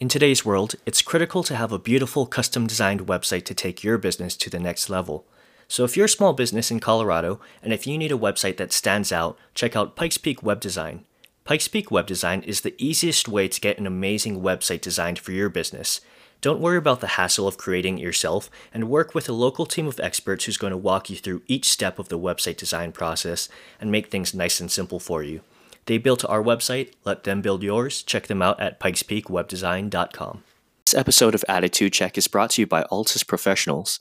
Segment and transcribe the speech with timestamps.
[0.00, 3.98] In today's world, it's critical to have a beautiful custom designed website to take your
[3.98, 5.26] business to the next level.
[5.66, 8.72] So if you're a small business in Colorado and if you need a website that
[8.72, 11.04] stands out, check out Pikes Peak Web Design.
[11.44, 15.32] Pikes Peak Web Design is the easiest way to get an amazing website designed for
[15.32, 16.00] your business.
[16.40, 19.88] Don't worry about the hassle of creating it yourself and work with a local team
[19.88, 23.48] of experts who's going to walk you through each step of the website design process
[23.80, 25.40] and make things nice and simple for you.
[25.88, 28.02] They built our website, let them build yours.
[28.02, 30.44] Check them out at pikespeakwebdesign.com.
[30.84, 34.00] This episode of Attitude Check is brought to you by Altus Professionals.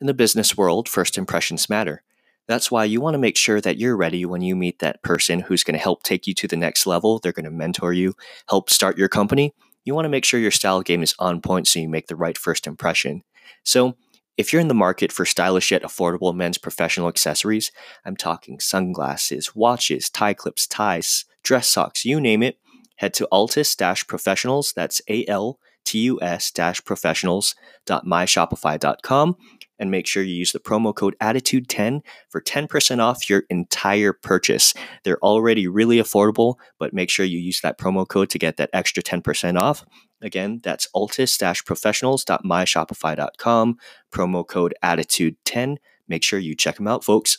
[0.00, 2.04] In the business world, first impressions matter.
[2.46, 5.40] That's why you want to make sure that you're ready when you meet that person
[5.40, 7.18] who's going to help take you to the next level.
[7.18, 8.14] They're going to mentor you,
[8.48, 9.52] help start your company.
[9.84, 12.14] You want to make sure your style game is on point so you make the
[12.14, 13.24] right first impression.
[13.64, 13.96] So,
[14.36, 17.72] if you're in the market for stylish yet affordable men's professional accessories,
[18.04, 22.58] I'm talking sunglasses, watches, tie clips, ties, dress socks, you name it,
[22.96, 26.52] head to altus professionals, that's A L T U S
[26.84, 29.36] professionals.myshopify.com
[29.78, 34.72] and make sure you use the promo code attitude10 for 10% off your entire purchase.
[35.04, 38.70] They're already really affordable, but make sure you use that promo code to get that
[38.72, 39.84] extra 10% off.
[40.22, 43.78] Again, that's altus-professionals.myshopify.com,
[44.12, 45.76] promo code attitude10.
[46.08, 47.38] Make sure you check them out, folks.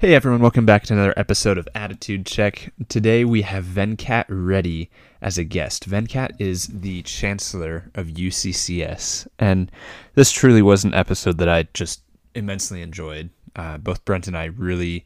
[0.00, 2.72] Hey everyone, welcome back to another episode of Attitude Check.
[2.88, 5.90] Today we have Venkat Reddy as a guest.
[5.90, 9.72] Venkat is the Chancellor of UCCS, and
[10.14, 12.02] this truly was an episode that I just
[12.36, 13.30] immensely enjoyed.
[13.56, 15.04] Uh, both Brent and I really,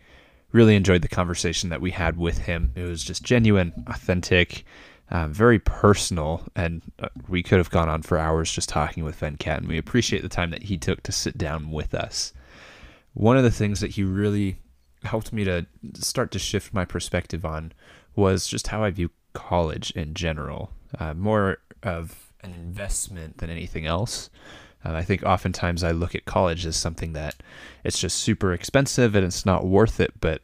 [0.53, 2.73] really enjoyed the conversation that we had with him.
[2.77, 4.67] It was just genuine, authentic,
[5.13, 9.21] uh, very personal, and uh, we could have gone on for hours just talking with
[9.21, 12.33] Venkat, and we appreciate the time that he took to sit down with us.
[13.13, 14.57] One of the things that he really
[15.05, 17.73] helped me to start to shift my perspective on
[18.17, 23.85] was just how I view college in general, uh, more of an investment than anything
[23.85, 24.31] else.
[24.83, 27.35] Uh, I think oftentimes I look at college as something that
[27.85, 30.41] it's just super expensive and it's not worth it, but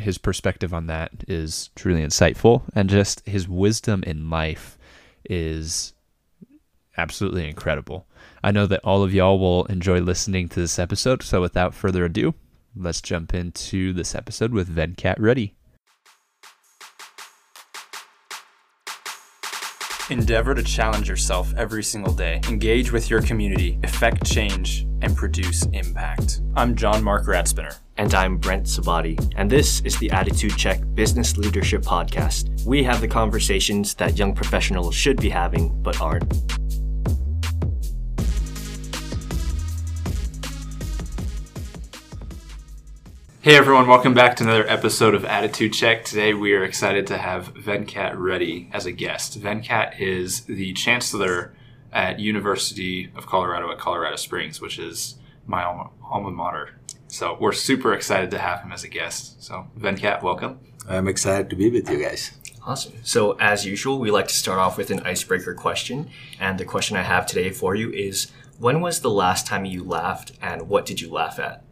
[0.00, 4.78] his perspective on that is truly insightful and just his wisdom in life
[5.24, 5.94] is
[6.96, 8.06] absolutely incredible.
[8.42, 12.04] I know that all of y'all will enjoy listening to this episode, so without further
[12.04, 12.34] ado,
[12.76, 15.54] let's jump into this episode with Venkat Reddy.
[20.10, 22.40] Endeavor to challenge yourself every single day.
[22.48, 26.40] Engage with your community, effect change, and produce impact.
[26.56, 27.78] I'm John Mark Ratspinner.
[27.96, 32.66] And I'm Brent Sabati, and this is the Attitude Check Business Leadership Podcast.
[32.66, 36.59] We have the conversations that young professionals should be having but aren't.
[43.42, 46.04] Hey everyone, welcome back to another episode of Attitude Check.
[46.04, 49.40] Today we are excited to have Venkat Reddy as a guest.
[49.40, 51.54] Venkat is the chancellor
[51.90, 55.14] at University of Colorado at Colorado Springs, which is
[55.46, 56.78] my alma, alma mater.
[57.08, 59.42] So we're super excited to have him as a guest.
[59.42, 60.60] So Venkat, welcome.
[60.86, 62.32] I'm excited to be with you guys.
[62.66, 62.92] Awesome.
[63.02, 66.10] So, as usual, we like to start off with an icebreaker question.
[66.38, 69.82] And the question I have today for you is When was the last time you
[69.82, 71.64] laughed and what did you laugh at?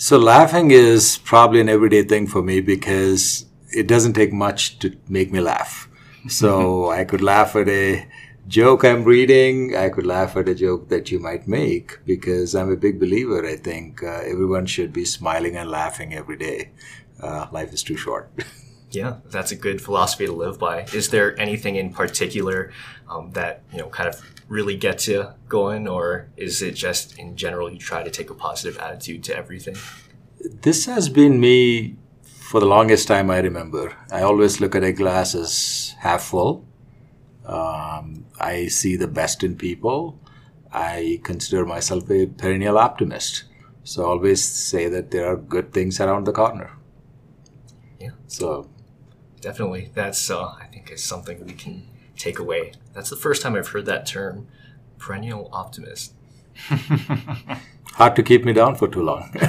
[0.00, 4.96] So laughing is probably an everyday thing for me because it doesn't take much to
[5.10, 5.90] make me laugh.
[6.26, 8.08] So I could laugh at a
[8.48, 9.76] joke I'm reading.
[9.76, 13.46] I could laugh at a joke that you might make because I'm a big believer.
[13.46, 16.70] I think uh, everyone should be smiling and laughing every day.
[17.22, 18.32] Uh, life is too short.
[18.92, 20.82] Yeah, that's a good philosophy to live by.
[20.92, 22.72] Is there anything in particular
[23.08, 27.36] um, that you know kind of really gets you going, or is it just in
[27.36, 29.76] general you try to take a positive attitude to everything?
[30.62, 33.30] This has been me for the longest time.
[33.30, 33.96] I remember.
[34.10, 36.66] I always look at a glass as half full.
[37.46, 40.18] Um, I see the best in people.
[40.72, 43.44] I consider myself a perennial optimist.
[43.84, 46.72] So I always say that there are good things around the corner.
[48.00, 48.10] Yeah.
[48.26, 48.68] So
[49.40, 49.92] definitely.
[49.94, 51.86] That's uh, I think is something we can
[52.20, 52.72] take away.
[52.92, 54.46] That's the first time I've heard that term,
[54.98, 56.14] perennial optimist.
[57.94, 59.30] Hard to keep me down for too long.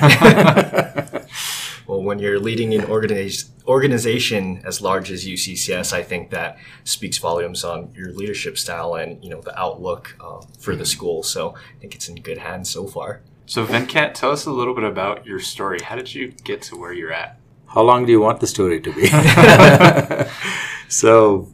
[1.87, 7.17] well, when you're leading an organiz- organization as large as UCCS, I think that speaks
[7.17, 11.23] volumes on your leadership style and you know the outlook uh, for the school.
[11.23, 13.21] So I think it's in good hands so far.
[13.45, 15.81] So Venkat, tell us a little bit about your story.
[15.81, 17.37] How did you get to where you're at?
[17.67, 19.07] How long do you want the story to be?
[20.89, 21.47] so,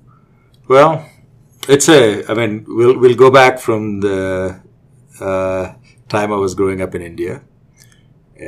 [0.67, 1.09] well,
[1.67, 2.29] it's a.
[2.29, 4.61] I mean, we'll we'll go back from the
[5.19, 5.73] uh,
[6.09, 7.41] time I was growing up in India.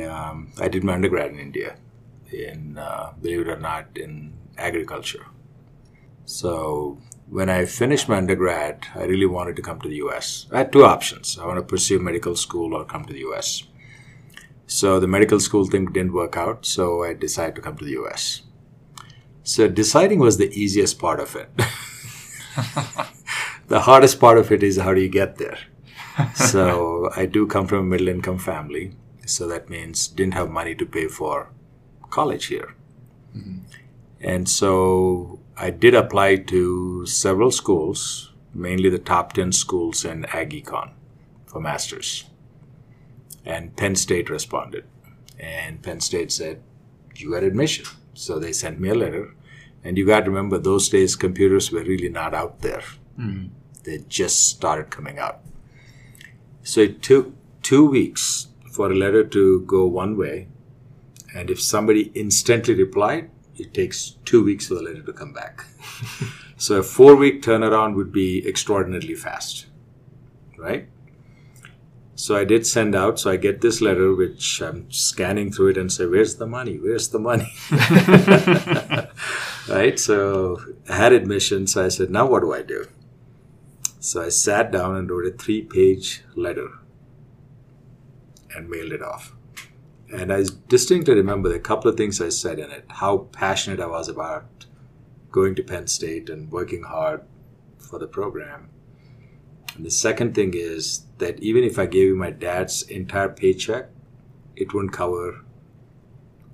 [0.07, 1.75] Um, I did my undergrad in India,
[2.31, 5.25] in uh, believe it or not, in agriculture.
[6.25, 10.45] So when I finished my undergrad, I really wanted to come to the US.
[10.51, 11.39] I had two options.
[11.39, 13.63] I want to pursue medical school or come to the US.
[14.67, 17.97] So the medical school thing didn't work out, so I decided to come to the
[18.03, 18.43] US.
[19.41, 21.49] So deciding was the easiest part of it.
[23.67, 25.57] the hardest part of it is how do you get there?
[26.35, 30.75] so I do come from a middle income family, so that means didn't have money
[30.75, 31.49] to pay for
[32.09, 32.75] college here.
[33.35, 33.59] Mm-hmm.
[34.21, 40.51] And so I did apply to several schools, mainly the top 10 schools in Ag
[40.51, 40.91] Econ
[41.45, 42.25] for masters.
[43.45, 44.85] And Penn State responded.
[45.39, 46.61] And Penn State said,
[47.15, 47.85] You got admission.
[48.13, 49.33] So they sent me a letter.
[49.83, 52.83] And you got to remember, those days computers were really not out there.
[53.17, 53.47] Mm-hmm.
[53.83, 55.39] They just started coming out.
[56.63, 60.47] So it took two weeks for a letter to go one way.
[61.35, 65.65] And if somebody instantly replied, it takes two weeks for the letter to come back.
[66.57, 69.67] so a four week turnaround would be extraordinarily fast,
[70.57, 70.87] right?
[72.15, 73.19] So I did send out.
[73.19, 76.77] So I get this letter, which I'm scanning through it and say, "Where's the money?
[76.77, 77.53] Where's the money?"
[79.69, 79.99] right.
[79.99, 81.67] So I had admission.
[81.67, 82.85] So I said, "Now what do I do?"
[83.99, 86.69] So I sat down and wrote a three-page letter
[88.55, 89.33] and mailed it off.
[90.11, 92.85] And I distinctly remember a couple of things I said in it.
[92.87, 94.65] How passionate I was about
[95.31, 97.23] going to Penn State and working hard
[97.77, 98.69] for the program
[99.79, 103.89] and the second thing is that even if I gave you my dad's entire paycheck,
[104.57, 105.39] it wouldn't cover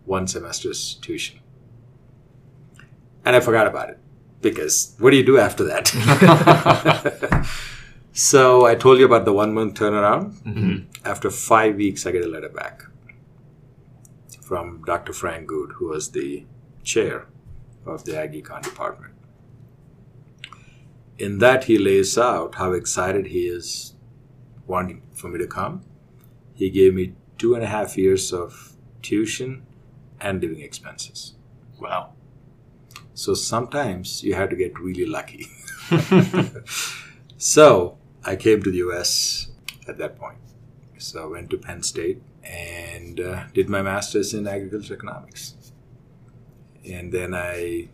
[0.05, 1.39] one semester's tuition.
[3.25, 3.99] And I forgot about it
[4.41, 5.87] because what do you do after that?
[8.13, 10.41] so I told you about the one month turnaround.
[10.43, 10.85] Mm-hmm.
[11.03, 12.83] After five weeks, I get a letter back
[14.41, 15.11] from Dr.
[15.11, 16.45] Frank Good, who was the
[16.83, 17.27] chair
[17.85, 19.15] of the Ag Econ department
[21.17, 23.93] in that he lays out how excited he is
[24.67, 25.83] wanting for me to come.
[26.53, 29.65] He gave me two and a half years of tuition
[30.19, 31.35] and living expenses.
[31.79, 32.13] Wow.
[33.15, 35.47] So sometimes you have to get really lucky.
[37.37, 39.49] so I came to the US
[39.87, 40.37] at that point.
[40.97, 45.55] So I went to Penn State and uh, did my master's in agriculture economics.
[46.87, 47.89] And then I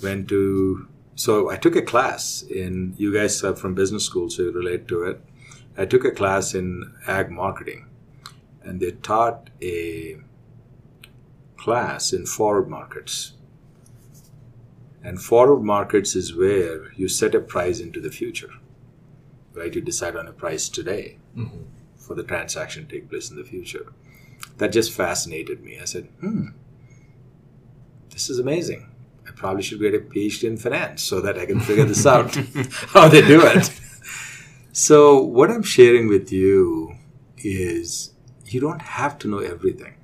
[0.00, 4.42] went to so I took a class in, you guys are from business school, so
[4.42, 5.20] you relate to it.
[5.76, 7.86] I took a class in ag marketing,
[8.62, 10.18] and they taught a
[11.56, 13.34] class in forward markets.
[15.04, 18.50] And forward markets is where you set a price into the future,
[19.52, 19.74] right?
[19.74, 21.64] You decide on a price today mm-hmm.
[21.96, 23.92] for the transaction to take place in the future.
[24.56, 25.78] That just fascinated me.
[25.78, 26.48] I said, hmm,
[28.10, 28.94] this is amazing
[29.26, 32.34] I probably should get a PhD in finance so that I can figure this out
[32.88, 33.70] how they do it.
[34.72, 36.96] So, what I'm sharing with you
[37.38, 38.12] is
[38.46, 39.94] you don't have to know everything,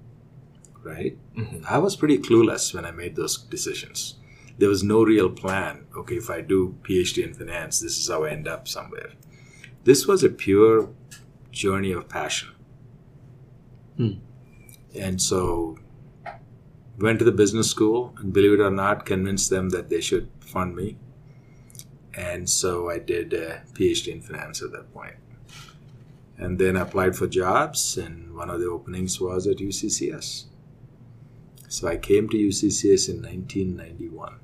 [0.83, 1.19] right?
[1.37, 1.65] Mm-hmm.
[1.69, 4.17] I was pretty clueless when I made those decisions.
[4.61, 5.87] There was no real plan.
[5.97, 9.13] Okay, if I do PhD in finance, this is how I end up somewhere.
[9.85, 10.91] This was a pure
[11.51, 12.51] journey of passion.
[13.97, 14.19] Hmm.
[14.95, 15.79] And so
[16.99, 20.29] went to the business school and believe it or not convinced them that they should
[20.41, 20.97] fund me
[22.15, 25.15] and so i did a phd in finance at that point.
[25.15, 25.17] point
[26.37, 30.45] and then I applied for jobs and one of the openings was at uccs
[31.69, 34.41] so i came to uccs in 1991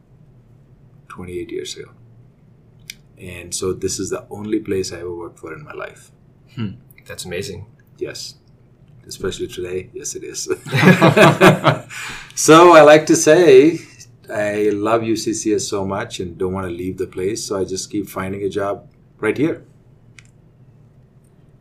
[1.16, 1.90] 28 years ago
[3.18, 6.10] and so this is the only place i ever worked for in my life
[6.54, 6.72] hmm.
[7.06, 7.66] that's amazing
[7.98, 8.36] yes
[9.06, 9.90] especially today.
[9.92, 10.44] Yes, it is.
[12.34, 13.78] so I like to say
[14.32, 17.90] I love UCCS so much and don't want to leave the place, so I just
[17.90, 19.64] keep finding a job right here.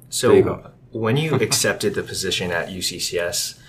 [0.10, 3.60] So you when you accepted the position at UCCS,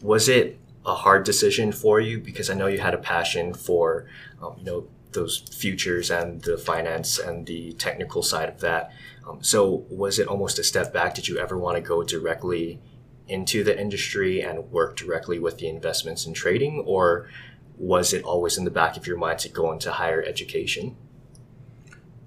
[0.00, 2.18] was it a hard decision for you?
[2.18, 4.06] Because I know you had a passion for,
[4.40, 8.92] um, you know, those futures and the finance and the technical side of that.
[9.28, 11.14] Um, so was it almost a step back?
[11.14, 12.80] Did you ever want to go directly
[13.26, 17.28] into the industry and work directly with the investments and trading, or
[17.76, 20.96] was it always in the back of your mind to go into higher education?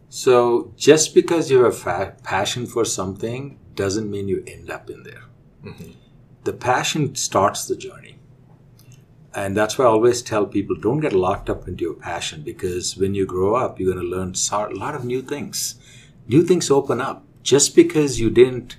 [0.10, 5.04] So, just because you have a passion for something doesn't mean you end up in
[5.04, 5.24] there.
[5.64, 5.92] Mm-hmm.
[6.44, 8.11] The passion starts the journey.
[9.34, 12.98] And that's why I always tell people don't get locked up into your passion because
[12.98, 15.76] when you grow up, you're going to learn a lot of new things.
[16.28, 17.24] New things open up.
[17.42, 18.78] Just because you didn't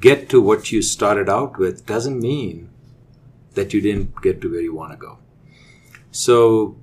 [0.00, 2.70] get to what you started out with doesn't mean
[3.54, 5.18] that you didn't get to where you want to go.
[6.10, 6.76] So,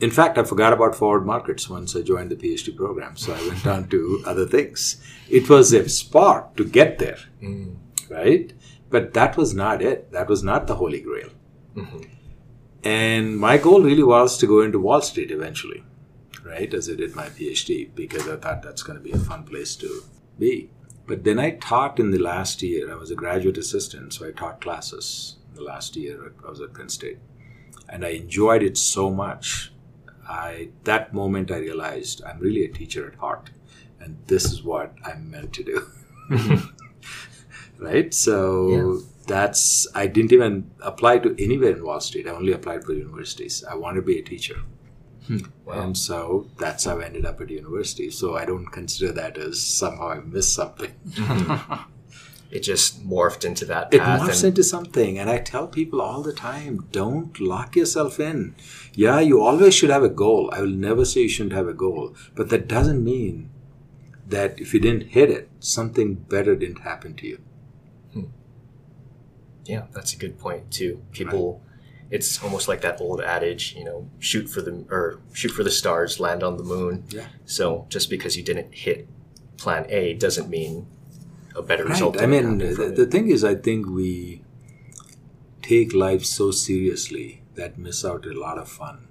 [0.00, 3.16] in fact, I forgot about forward markets once I joined the PhD program.
[3.16, 5.02] So I went on to other things.
[5.28, 7.76] It was a spark to get there, mm.
[8.08, 8.52] right?
[8.88, 10.12] But that was not it.
[10.12, 11.30] That was not the holy grail.
[11.76, 12.00] Mm-hmm.
[12.84, 15.84] And my goal really was to go into Wall Street eventually,
[16.44, 16.72] right?
[16.74, 19.76] As I did my PhD, because I thought that's going to be a fun place
[19.76, 20.02] to
[20.38, 20.70] be.
[21.06, 22.90] But then I taught in the last year.
[22.90, 26.32] I was a graduate assistant, so I taught classes in the last year.
[26.44, 27.18] I was at Penn State,
[27.88, 29.72] and I enjoyed it so much.
[30.28, 33.50] I that moment I realized I'm really a teacher at heart,
[34.00, 35.86] and this is what I'm meant to do.
[36.30, 37.82] Mm-hmm.
[37.84, 38.14] right?
[38.14, 42.26] So that's I didn't even apply to anywhere in Wall Street.
[42.26, 43.64] I only applied for universities.
[43.64, 44.60] I want to be a teacher.
[45.26, 45.38] Hmm.
[45.70, 48.10] And so that's how I ended up at university.
[48.10, 50.92] So I don't consider that as somehow I missed something.
[52.52, 55.18] It just morphed into that It morphs into something.
[55.18, 58.54] And I tell people all the time don't lock yourself in.
[58.92, 60.50] Yeah, you always should have a goal.
[60.52, 62.14] I will never say you shouldn't have a goal.
[62.34, 63.48] But that doesn't mean
[64.28, 67.40] that if you didn't hit it, something better didn't happen to you.
[69.64, 71.02] Yeah, that's a good point too.
[71.12, 71.62] People,
[72.10, 75.70] it's almost like that old adage, you know, shoot for the or shoot for the
[75.70, 77.04] stars, land on the moon.
[77.08, 77.26] Yeah.
[77.44, 79.08] So just because you didn't hit
[79.56, 80.86] plan A doesn't mean
[81.54, 81.92] a better Right.
[81.92, 82.20] result.
[82.20, 84.42] I mean, the, the thing is, I think we
[85.62, 89.06] take life so seriously that miss out a lot of fun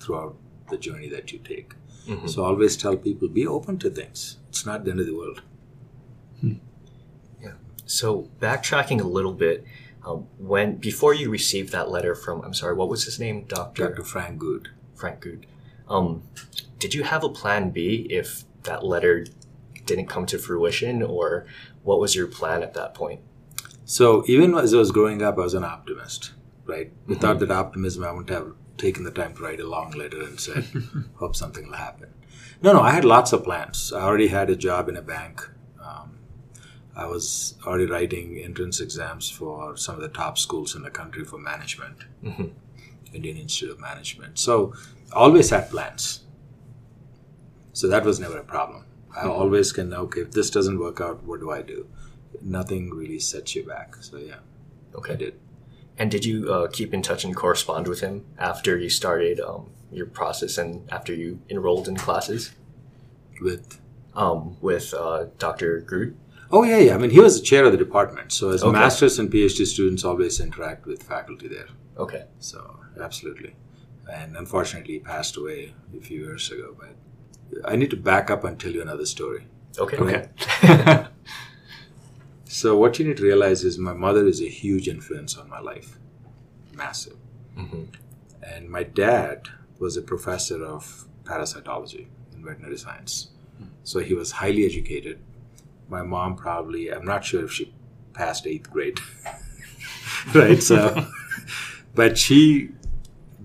[0.00, 0.36] throughout
[0.70, 1.74] the journey that you take.
[2.06, 2.28] Mm-hmm.
[2.28, 4.38] So I always tell people be open to things.
[4.50, 5.42] It's not the end of the world.
[7.88, 9.64] So backtracking a little bit,
[10.06, 13.88] um, when before you received that letter from, I'm sorry, what was his name, Doctor
[13.88, 14.04] Dr.
[14.04, 14.68] Frank Good.
[14.94, 15.46] Frank Good.
[15.88, 16.22] Um,
[16.78, 19.24] did you have a plan B if that letter
[19.86, 21.46] didn't come to fruition, or
[21.82, 23.22] what was your plan at that point?
[23.86, 26.32] So even as I was growing up, I was an optimist,
[26.66, 26.92] right?
[27.06, 30.38] Without that optimism, I wouldn't have taken the time to write a long letter and
[30.38, 30.66] said,
[31.14, 32.12] hope something will happen.
[32.60, 33.94] No, no, I had lots of plans.
[33.94, 35.48] I already had a job in a bank.
[36.98, 41.24] I was already writing entrance exams for some of the top schools in the country
[41.24, 41.98] for management,
[43.12, 44.38] Indian Institute of Management.
[44.38, 44.74] So
[45.12, 46.24] always had plans.
[47.72, 48.84] So that was never a problem.
[49.16, 51.86] I always can, okay, if this doesn't work out, what do I do?
[52.42, 53.96] Nothing really sets you back.
[54.00, 54.40] So yeah,
[54.94, 55.16] I Okay.
[55.16, 55.34] did.
[55.96, 59.70] And did you uh, keep in touch and correspond with him after you started um,
[59.92, 62.52] your process and after you enrolled in classes
[63.40, 63.80] With
[64.14, 65.80] um, with uh, Dr.
[65.80, 66.16] Groot?
[66.50, 66.94] Oh yeah, yeah.
[66.94, 68.72] I mean, he was the chair of the department, so as Okay.
[68.72, 71.68] masters and PhD students always interact with faculty there.
[71.96, 72.24] Okay.
[72.38, 73.54] So absolutely,
[74.12, 76.76] and unfortunately, he passed away a few years ago.
[76.78, 76.94] But
[77.64, 79.46] I need to back up and tell you another story.
[79.78, 79.96] Okay.
[79.96, 81.06] Okay.
[82.48, 85.60] So what you need to realize is my mother is a huge influence on my
[85.60, 85.98] life,
[86.74, 87.16] massive.
[87.56, 87.84] Mm-hmm.
[88.42, 93.28] And my dad was a professor of parasitology in veterinary science,
[93.58, 93.66] hmm.
[93.84, 95.20] so he was highly educated.
[95.88, 97.72] My mom probably, I'm not sure if she
[98.12, 99.00] passed eighth grade,
[100.34, 100.62] right?
[100.62, 101.06] So,
[101.94, 102.70] but she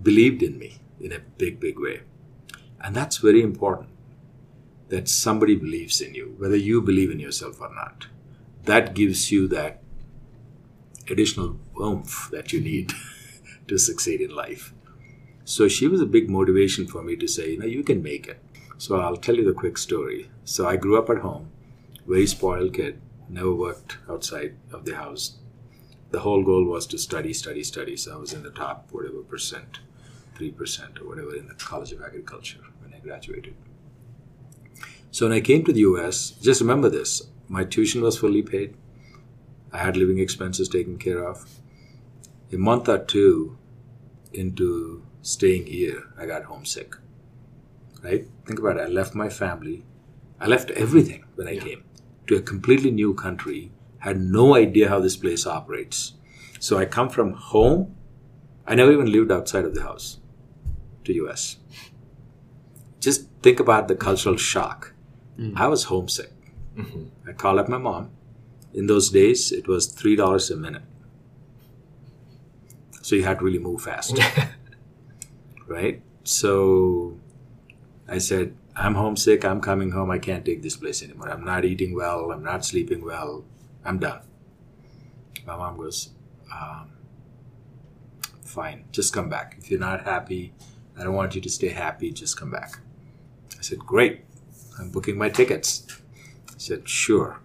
[0.02, 2.02] believed in me in a big, big way,
[2.82, 3.90] and that's very important.
[4.90, 8.08] That somebody believes in you, whether you believe in yourself or not
[8.66, 9.82] that gives you that
[11.10, 12.94] additional oomph that you need
[13.68, 14.74] to succeed in life.
[15.46, 18.28] So she was a big motivation for me to say, you know, you can make
[18.28, 18.42] it.
[18.78, 20.30] So I'll tell you the quick story.
[20.46, 21.52] So I grew up at home,
[22.06, 25.38] very spoiled kid, never worked outside of the house.
[26.12, 27.98] The whole goal was to study, study, study.
[27.98, 29.80] So I was in the top whatever percent,
[30.36, 33.56] three percent or whatever in the College of Agriculture when I graduated.
[35.12, 38.76] So when I came to the US, just remember this my tuition was fully paid.
[39.72, 41.46] I had living expenses taken care of.
[42.52, 43.58] A month or two
[44.32, 46.96] into staying here, I got homesick.
[48.04, 48.28] Right?
[48.46, 48.82] Think about it.
[48.82, 49.84] I left my family.
[50.40, 51.84] I left everything when I came
[52.28, 56.14] to a completely new country, had no idea how this place operates.
[56.60, 57.96] So I come from home.
[58.66, 60.20] I never even lived outside of the house
[61.04, 61.58] to US.
[63.00, 64.94] Just think about the cultural shock.
[65.38, 65.54] Mm.
[65.58, 66.32] I was homesick.
[66.78, 67.30] Mm-hmm.
[67.30, 68.12] I called up my mom.
[68.74, 70.82] In those days, it was three dollars a minute,
[73.04, 74.18] so you had to really move fast,
[75.68, 76.02] right?
[76.24, 77.20] So
[78.08, 79.46] I said, "I'm homesick.
[79.46, 80.12] I'm coming home.
[80.12, 81.30] I can't take this place anymore.
[81.30, 82.32] I'm not eating well.
[82.32, 83.46] I'm not sleeping well.
[83.86, 84.22] I'm done."
[85.46, 86.10] My mom goes,
[86.52, 86.90] um,
[88.46, 89.56] "Fine, just come back.
[89.60, 90.54] If you're not happy,
[90.98, 92.12] I don't want you to stay happy.
[92.12, 92.80] Just come back."
[93.58, 94.22] I said, "Great.
[94.80, 95.86] I'm booking my tickets."
[96.50, 97.40] I said, sure.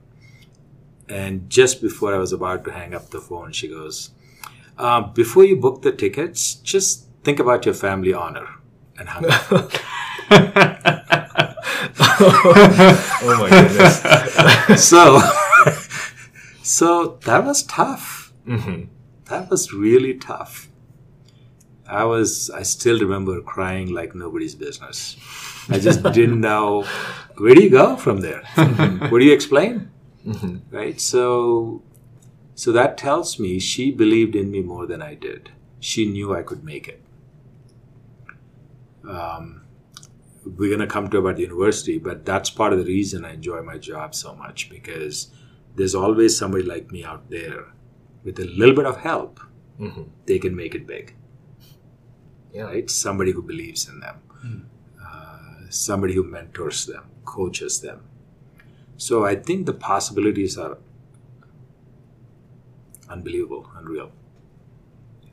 [1.09, 4.11] And just before I was about to hang up the phone, she goes,
[4.77, 8.47] uh, before you book the tickets, just think about your family honor.
[8.99, 9.73] and hung up.
[12.21, 14.89] Oh my goodness.
[14.89, 15.21] so,
[16.63, 18.33] so that was tough.
[18.47, 18.85] hmm
[19.27, 20.69] That was really tough.
[21.87, 25.17] I was, I still remember crying like nobody's business.
[25.71, 26.85] I just didn't know
[27.39, 28.43] where do you go from there?
[29.09, 29.91] what do you explain?
[30.71, 31.01] Right?
[31.01, 31.83] So,
[32.55, 35.51] so that tells me she believed in me more than I did.
[35.81, 37.03] She knew I could make it.
[39.09, 39.63] Um,
[40.57, 43.35] we're going to come to about the university, but that's part of the reason I
[43.35, 45.31] enjoy my job so much because
[45.77, 47.67] there's always somebody like me out there
[48.25, 49.41] with a little bit of help,
[49.79, 51.15] hmm they can make it big.
[52.53, 52.63] Yeah.
[52.63, 52.91] Right?
[52.91, 54.71] Somebody who believes in them,
[55.05, 58.01] uh, somebody who mentors them, coaches them.
[58.97, 60.79] So I think the possibilities are
[63.09, 64.11] unbelievable, unreal.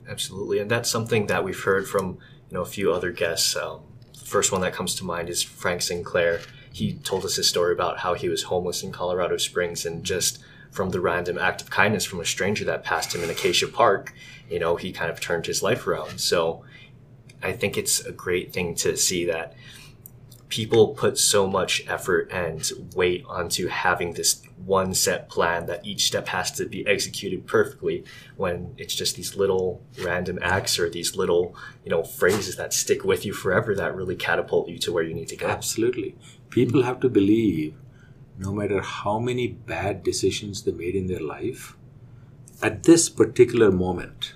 [0.07, 2.19] Absolutely, and that's something that we've heard from
[2.49, 3.55] you know a few other guests.
[3.55, 3.81] Um,
[4.25, 6.41] first one that comes to mind is Frank Sinclair.
[6.73, 10.43] He told us his story about how he was homeless in Colorado Springs, and just
[10.71, 14.13] from the random act of kindness from a stranger that passed him in Acacia Park,
[14.49, 16.19] you know, he kind of turned his life around.
[16.19, 16.65] So,
[17.41, 19.55] I think it's a great thing to see that
[20.49, 26.05] people put so much effort and weight onto having this one set plan that each
[26.07, 28.03] step has to be executed perfectly
[28.35, 33.03] when it's just these little random acts or these little you know phrases that stick
[33.03, 36.15] with you forever that really catapult you to where you need to go Absolutely.
[36.49, 37.75] People have to believe
[38.37, 41.77] no matter how many bad decisions they made in their life,
[42.61, 44.33] at this particular moment,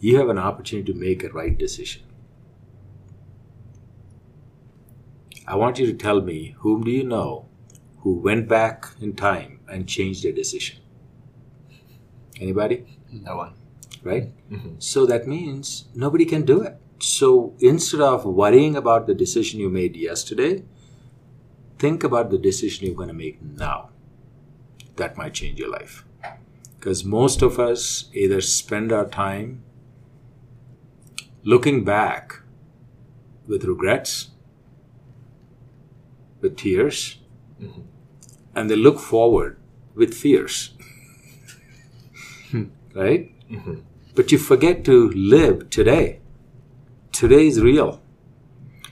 [0.00, 2.02] you have an opportunity to make a right decision.
[5.46, 7.48] I want you to tell me whom do you know
[8.00, 10.78] who went back in time and changed their decision?
[12.40, 12.84] Anybody?
[13.10, 13.54] no one.
[14.04, 14.32] Right?
[14.50, 14.82] Mhm.
[14.82, 16.76] So that means nobody can do it.
[17.00, 20.64] So instead of worrying about the decision you made yesterday,
[21.78, 23.90] think about the decision you're going to make now.
[24.96, 26.04] That might change your life.
[26.76, 29.62] Because most of us either spend our time
[31.42, 32.40] looking back
[33.46, 34.28] with regrets,
[36.40, 37.18] with tears,
[38.58, 39.56] and they look forward
[39.94, 40.70] with fears.
[42.94, 43.30] right?
[43.48, 43.82] Mhm.
[44.16, 46.18] But you forget to live today.
[47.12, 48.00] Today is real.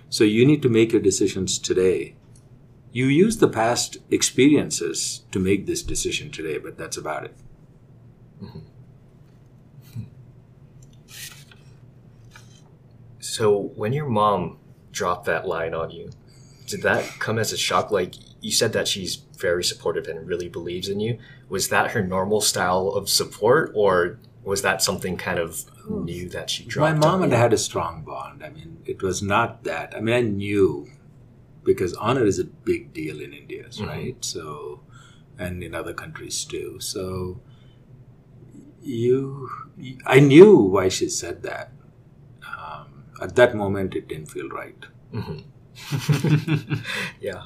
[0.08, 2.14] So you need to make your decisions today.
[2.92, 7.34] You use the past experiences to make this decision today, but that's about it.
[13.18, 14.58] so when your mom
[14.92, 16.10] dropped that line on you
[16.66, 20.48] did that come as a shock like you said that she's very supportive and really
[20.48, 21.18] believes in you
[21.48, 26.48] was that her normal style of support or was that something kind of new that
[26.50, 26.98] she dropped?
[26.98, 28.42] My mom and I had a strong bond.
[28.44, 29.94] I mean, it was not that.
[29.96, 30.88] I mean, I knew
[31.64, 33.86] because honor is a big deal in India, Mhm.
[33.88, 34.16] right?
[34.24, 34.80] So,
[35.38, 36.78] and in other countries too.
[36.78, 37.40] So,
[38.82, 39.50] you,
[40.06, 41.72] I knew why she said that.
[42.56, 44.78] Um, at that moment, it didn't feel right.
[45.12, 45.42] Mhm.
[47.20, 47.42] yeah,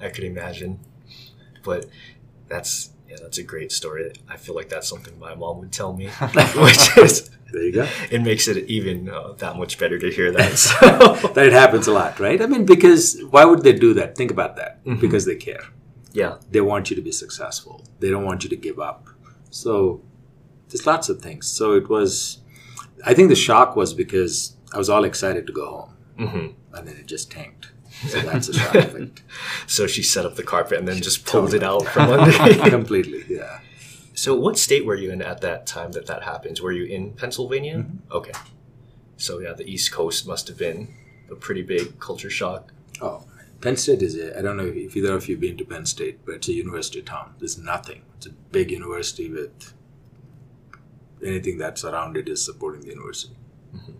[0.00, 0.78] I could imagine.
[1.64, 1.86] But
[2.48, 4.12] that's yeah, that's a great story.
[4.28, 6.06] I feel like that's something my mom would tell me,
[6.56, 7.88] which is There you go.
[8.10, 10.52] it makes it even uh, that much better to hear that.
[10.58, 10.78] So
[11.34, 12.40] that it happens a lot, right?
[12.42, 14.16] I mean, because why would they do that?
[14.16, 14.84] Think about that.
[14.84, 15.00] Mhm.
[15.00, 15.64] Because they care.
[16.12, 17.84] yeah, They want you to be successful.
[18.00, 19.08] They don't want you to give up.
[19.50, 20.00] So
[20.68, 21.46] there's lots of things.
[21.46, 22.38] So it was.
[23.06, 26.46] I think the shock was because I was all excited to go home, hmm
[26.76, 27.70] and then it just tanked.
[28.08, 29.22] So that's a shock effect.
[29.66, 32.70] so she set up the carpet and then just pulled it out from under.
[32.70, 33.60] Completely, yeah.
[34.14, 36.60] so, what state were you in at that time that that happens?
[36.60, 37.78] Were you in Pennsylvania?
[37.78, 38.12] Mm-hmm.
[38.12, 38.32] Okay,
[39.16, 40.92] so yeah, the East Coast must have been
[41.30, 42.72] a pretty big culture shock.
[43.00, 43.24] Oh,
[43.60, 44.38] Penn State is a.
[44.38, 46.52] I don't know if either of you have been to Penn State, but it's a
[46.52, 47.34] university town.
[47.38, 48.02] There's nothing.
[48.16, 49.72] It's a big university with
[51.24, 53.34] anything that's around it is supporting the university.
[53.74, 53.92] Mm-hmm.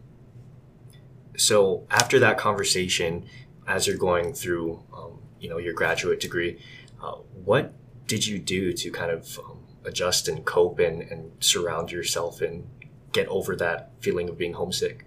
[1.36, 3.26] so after that conversation
[3.66, 6.60] as you're going through um, you know your graduate degree
[7.02, 7.72] uh, what
[8.06, 12.66] did you do to kind of um, adjust and cope and, and surround yourself and
[13.12, 15.04] get over that feeling of being homesick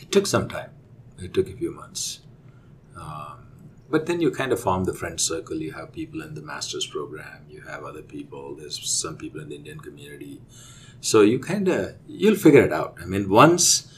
[0.00, 0.70] It took some time.
[1.18, 2.20] It took a few months.
[2.96, 3.46] Um,
[3.90, 5.56] but then you kind of form the friend circle.
[5.56, 7.46] You have people in the master's program.
[7.48, 8.54] You have other people.
[8.54, 10.40] There's some people in the Indian community.
[11.00, 12.98] So you kind of you'll figure it out.
[13.00, 13.92] I mean, once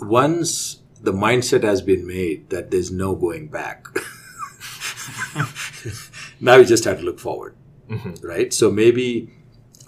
[0.00, 3.86] once the mindset has been made that there's no going back,
[6.40, 7.54] now you just have to look forward,
[7.88, 8.22] Mhm.
[8.24, 8.52] right?
[8.52, 9.30] So maybe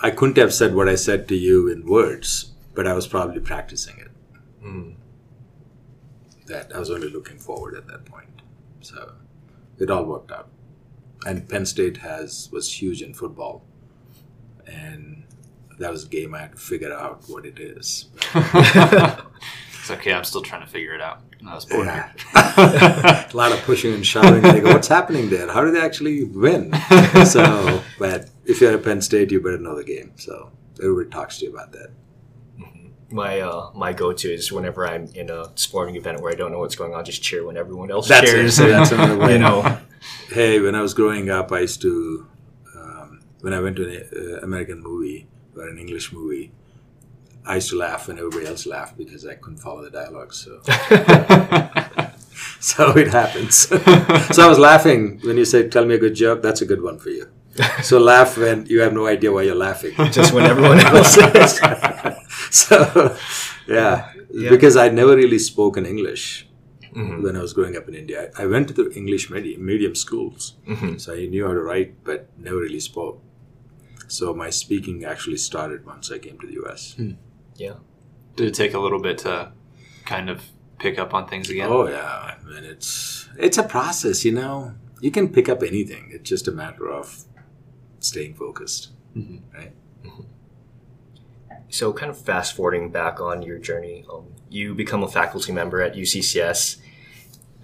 [0.01, 3.41] I couldn't have said what I said to you in words, but I was probably
[3.41, 4.05] practicing it.
[6.47, 8.41] that I was only looking forward at that point.
[8.81, 9.13] So
[9.79, 10.49] it all worked out.
[11.27, 13.63] And Penn State has was huge in football,
[14.67, 15.25] and
[15.79, 18.07] that was a game I had to figure out what it is.
[19.91, 20.13] it's okay.
[20.13, 21.23] I'm still trying to figure it out.
[21.47, 22.11] I was born Yeah.
[23.33, 24.43] a lot of pushing and shouting.
[24.43, 25.51] They go, what's happening there?
[25.51, 26.73] How did they actually win?
[27.25, 30.13] so, but if you're at Penn State, you better know the game.
[30.17, 30.51] So
[30.83, 31.91] everybody talks to you about that.
[33.11, 36.53] My uh, my go to is whenever I'm in a sporting event where I don't
[36.53, 38.59] know what's going on, just cheer when everyone else That's cheers.
[38.59, 38.69] it.
[38.69, 39.33] That's another way.
[39.33, 39.79] you know,
[40.29, 42.29] Hey, when I was growing up, I used to,
[42.77, 46.53] um, when I went to an uh, American movie or an English movie,
[47.51, 50.33] I used to laugh when everybody else laughed because I couldn't follow the dialogue.
[50.35, 50.61] So,
[52.61, 53.57] so it happens.
[54.37, 56.83] so I was laughing when you said, "Tell me a good joke." That's a good
[56.83, 57.27] one for you.
[57.83, 59.93] So laugh when you have no idea why you're laughing.
[60.19, 61.53] just when everyone else is.
[62.51, 63.17] so,
[63.67, 64.51] yeah, Yeah.
[64.51, 66.47] because I'd never really spoken English
[66.95, 67.23] Mhm.
[67.25, 68.31] when I was growing up in India.
[68.39, 71.01] I went to the English medium, medium schools, Mhm.
[71.01, 73.17] so I knew how to write, but never really spoke.
[74.07, 76.83] So my speaking actually started once I came to the US.
[77.59, 77.75] Yeah.
[78.37, 79.53] Did it take a little bit to
[80.07, 80.43] kind of
[80.79, 81.69] pick up on things again?
[81.71, 84.75] Oh yeah, I mean it's it's a process, you know.
[85.01, 86.09] You can pick up anything.
[86.13, 87.25] It's just a matter of
[88.01, 89.43] staying focused, Mhm.
[89.55, 89.73] right?
[91.71, 95.83] So, kind of fast forwarding back on your journey, um, you become a faculty member
[95.83, 96.79] at UCCS.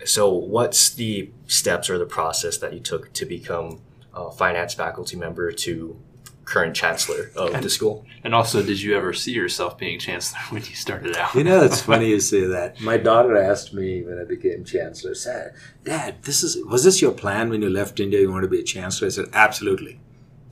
[0.04, 3.80] So, what's the steps or the process that you took to become
[4.12, 5.98] a finance faculty member to
[6.44, 8.06] current chancellor of the school?
[8.22, 11.34] And also, did you ever see yourself being chancellor when you started out?
[11.34, 12.80] You know, it's funny you say that.
[12.80, 15.54] My daughter asked me when I became chancellor, said,
[15.84, 18.20] "Dad, this is was this your plan when you left India?
[18.20, 20.00] You want to be a chancellor?" I said, "Absolutely,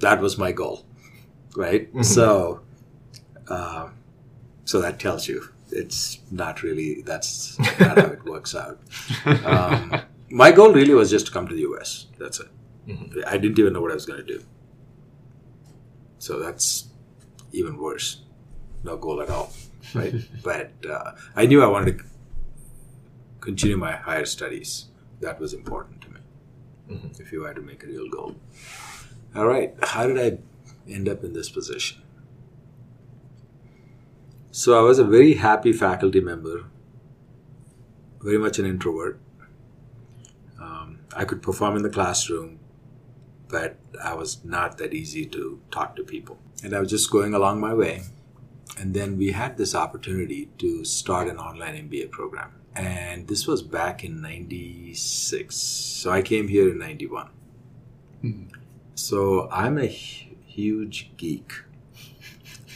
[0.00, 0.84] that was my goal."
[1.54, 1.90] Right.
[2.02, 2.62] So,
[3.48, 3.90] uh,
[4.64, 8.80] so that tells you it's not really that's not how it works out.
[9.44, 12.06] Um, my goal really was just to come to the U.S.
[12.18, 12.48] That's it.
[13.26, 14.42] I didn't even know what I was going to do.
[16.22, 16.86] So that's
[17.50, 18.20] even worse.
[18.84, 19.52] No goal at all,
[19.92, 20.14] right?
[20.44, 22.04] but uh, I knew I wanted to
[23.40, 24.86] continue my higher studies.
[25.18, 27.10] That was important to me.
[27.18, 28.36] If you had to make a real goal.
[29.34, 30.38] All right, how did I
[30.88, 32.02] end up in this position?
[34.52, 36.66] So I was a very happy faculty member,
[38.20, 39.18] very much an introvert.
[40.60, 42.60] Um, I could perform in the classroom,
[43.52, 46.38] but I was not that easy to talk to people.
[46.64, 48.02] And I was just going along my way.
[48.78, 52.54] And then we had this opportunity to start an online MBA program.
[52.74, 55.54] And this was back in 96.
[55.54, 57.28] So I came here in 91.
[58.94, 61.52] So I'm a huge geek.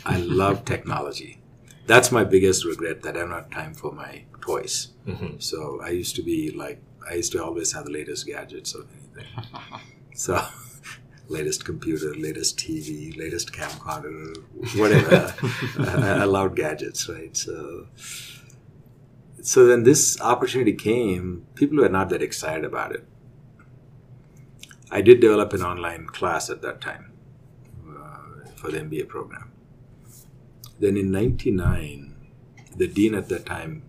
[0.05, 1.41] I love technology.
[1.87, 4.89] That's my biggest regret that I don't have time for my toys.
[5.07, 5.39] Mm-hmm.
[5.39, 8.85] So I used to be like, I used to always have the latest gadgets or
[8.93, 9.33] anything.
[10.15, 10.45] so,
[11.29, 14.37] latest computer, latest TV, latest camcorder,
[14.79, 15.35] whatever.
[16.21, 17.37] I loved gadgets, right?
[17.37, 17.87] So,
[19.43, 21.47] so then this opportunity came.
[21.55, 23.07] People were not that excited about it.
[24.91, 27.13] I did develop an online class at that time
[27.89, 29.51] uh, for the MBA program.
[30.79, 32.15] Then in '99,
[32.77, 33.83] the dean at that time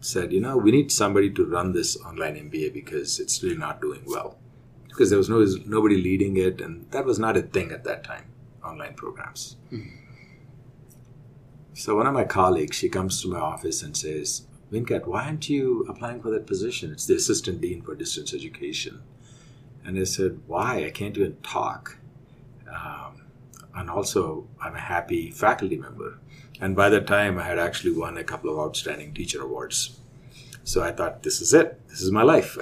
[0.00, 3.80] said, you know, we need somebody to run this online MBA because it's really not
[3.80, 4.38] doing well.
[4.96, 8.02] Because there was no nobody leading it, and that was not a thing at that
[8.02, 8.24] time,
[8.64, 9.56] online programs.
[11.74, 15.50] So one of my colleagues, she comes to my office and says, Venkat, why aren't
[15.50, 16.90] you applying for that position?
[16.92, 19.02] It's the assistant dean for distance education.
[19.84, 20.86] And I said, why?
[20.86, 21.98] I can't even talk.
[22.66, 23.26] Um,
[23.74, 26.18] and also, I'm a happy faculty member.
[26.58, 30.00] And by that time, I had actually won a couple of outstanding teacher awards.
[30.66, 31.80] So I thought, this is it.
[31.88, 32.58] This is my life.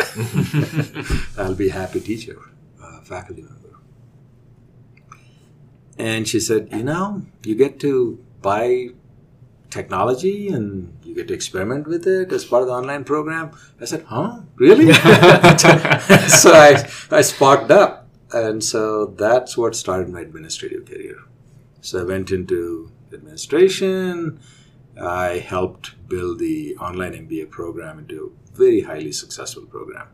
[1.39, 2.39] I'll be a happy teacher,
[2.81, 3.81] uh, faculty member.
[5.97, 8.91] And she said, you know, you get to buy
[9.71, 13.53] technology and you get to experiment with it as part of the online program.
[13.81, 14.41] I said, huh?
[14.57, 14.93] Really?
[16.29, 18.07] so I, I sparked up.
[18.35, 21.17] And so that's what started my administrative career.
[21.81, 24.41] So I went into administration.
[25.01, 30.09] I helped build the online MBA program into a very highly successful program.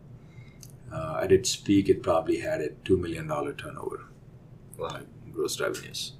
[0.92, 4.04] Uh, at its peak, it probably had a $2 million turnover,
[4.78, 5.00] Wow.
[5.32, 6.14] gross revenues,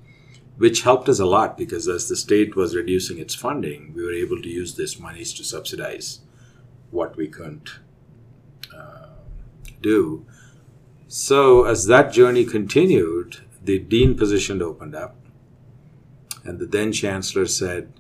[0.59, 4.13] which helped us a lot because as the state was reducing its funding, we were
[4.13, 6.21] able to use this monies to subsidize
[6.91, 7.79] what we couldn't
[8.75, 9.07] uh,
[9.81, 10.25] do.
[11.09, 15.17] So as that journey continued, the dean position opened up,
[16.45, 17.93] and the then chancellor said,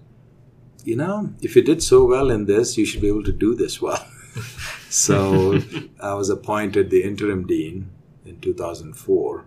[0.84, 3.54] you know, if you did so well in this, you should be able to do
[3.54, 4.06] this well.
[4.88, 5.60] so
[6.00, 7.90] I was appointed the interim dean
[8.24, 9.44] in 2004.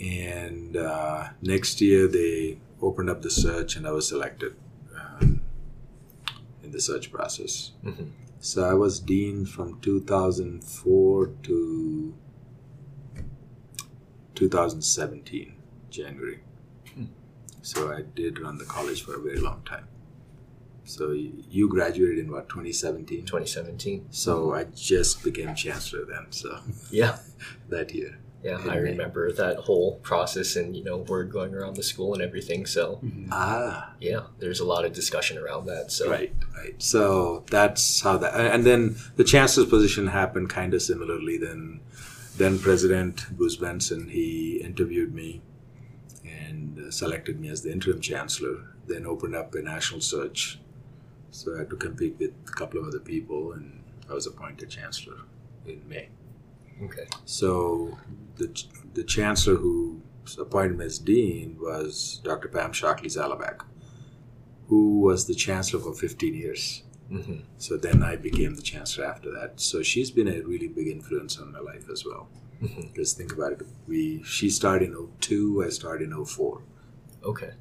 [0.00, 4.56] And uh, next year they opened up the search and I was selected
[4.98, 5.42] um,
[6.62, 7.72] in the search process.
[7.84, 8.04] Mm-hmm.
[8.40, 12.14] So I was dean from 2004 to
[14.34, 15.54] 2017,
[15.90, 16.40] January.
[17.62, 19.86] So I did run the college for a very long time.
[20.90, 23.20] So you graduated in what 2017?
[23.24, 24.06] 2017.
[24.10, 26.26] So I just became chancellor then.
[26.30, 26.58] So
[26.90, 27.18] Yeah.
[27.68, 28.18] that year.
[28.42, 28.78] Yeah, I May.
[28.80, 32.64] remember that whole process and, you know, word going around the school and everything.
[32.64, 32.98] So,
[33.30, 35.92] Ah, yeah, there's a lot of discussion around that.
[35.92, 36.74] So, right, right.
[36.82, 38.32] So that's how that.
[38.54, 41.36] And then the chancellor's position happened kind of similarly.
[41.36, 41.80] Then,
[42.38, 45.42] then President Bruce Benson he interviewed me
[46.24, 48.64] and uh, selected me as the interim chancellor.
[48.86, 50.58] Then opened up a national search.
[51.30, 54.70] So I had to compete with a couple of other people, and I was appointed
[54.70, 55.18] chancellor
[55.66, 56.08] in May.
[56.82, 57.06] okay.
[57.24, 57.96] So
[58.36, 58.48] the,
[58.94, 60.02] the chancellor who
[60.38, 62.48] appointed me as dean was Dr.
[62.48, 63.60] Pam Shockley Zalabak,
[64.68, 66.82] who was the chancellor for 15 years.
[67.08, 69.60] hmm So then I became the chancellor after that.
[69.60, 72.28] So she's been a really big influence on my life as well.
[72.62, 72.94] Mhm.
[72.94, 73.62] Just think about it.
[73.86, 76.62] We she started in 02, I started in 04
[77.24, 77.52] Okay.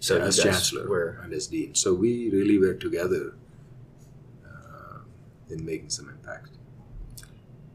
[0.00, 1.74] So, you as chancellor were, and as dean.
[1.74, 3.34] So we really were together
[4.46, 5.00] uh,
[5.50, 6.50] in making some impact.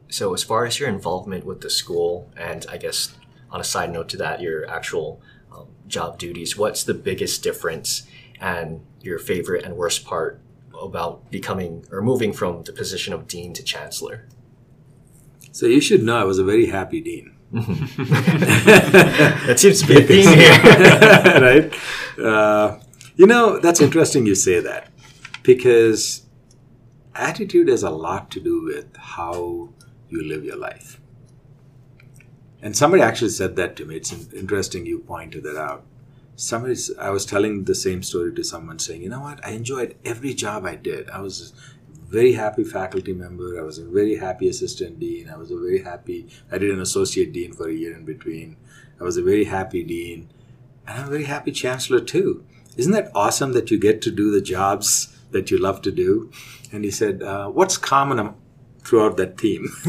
[0.10, 3.16] so as far as your involvement with the school, and I guess
[3.52, 8.04] on a side note to that, your actual um, job duties, what's the biggest difference
[8.40, 10.40] and your favorite and worst part
[10.82, 14.28] about becoming or moving from the position of dean to chancellor?
[15.52, 17.36] So you should know I was a very happy dean.
[19.46, 20.60] That seems to be a theme here.
[21.42, 21.74] right?
[22.18, 22.80] Uh,
[23.16, 24.90] you know, that's interesting you say that
[25.44, 26.26] because
[27.16, 29.70] attitude has a lot to do with how
[30.10, 31.00] you live your life.
[32.62, 33.98] And somebody actually said that to me.
[33.98, 35.84] It's interesting you pointed that out.
[36.36, 39.96] Somebody, I was telling the same story to someone saying, you know what, I enjoyed
[40.06, 41.10] every job I did.
[41.10, 43.60] I was a very happy faculty member.
[43.60, 45.30] I was a very happy assistant dean.
[45.30, 48.56] I was a very happy, I did an associate dean for a year in between.
[49.00, 50.30] I was a very happy dean.
[50.88, 52.46] And I'm a very happy chancellor too.
[52.76, 56.32] Isn't that awesome that you get to do the jobs that you love to do?
[56.72, 58.34] And he said, uh, What's common
[58.84, 59.70] throughout that theme?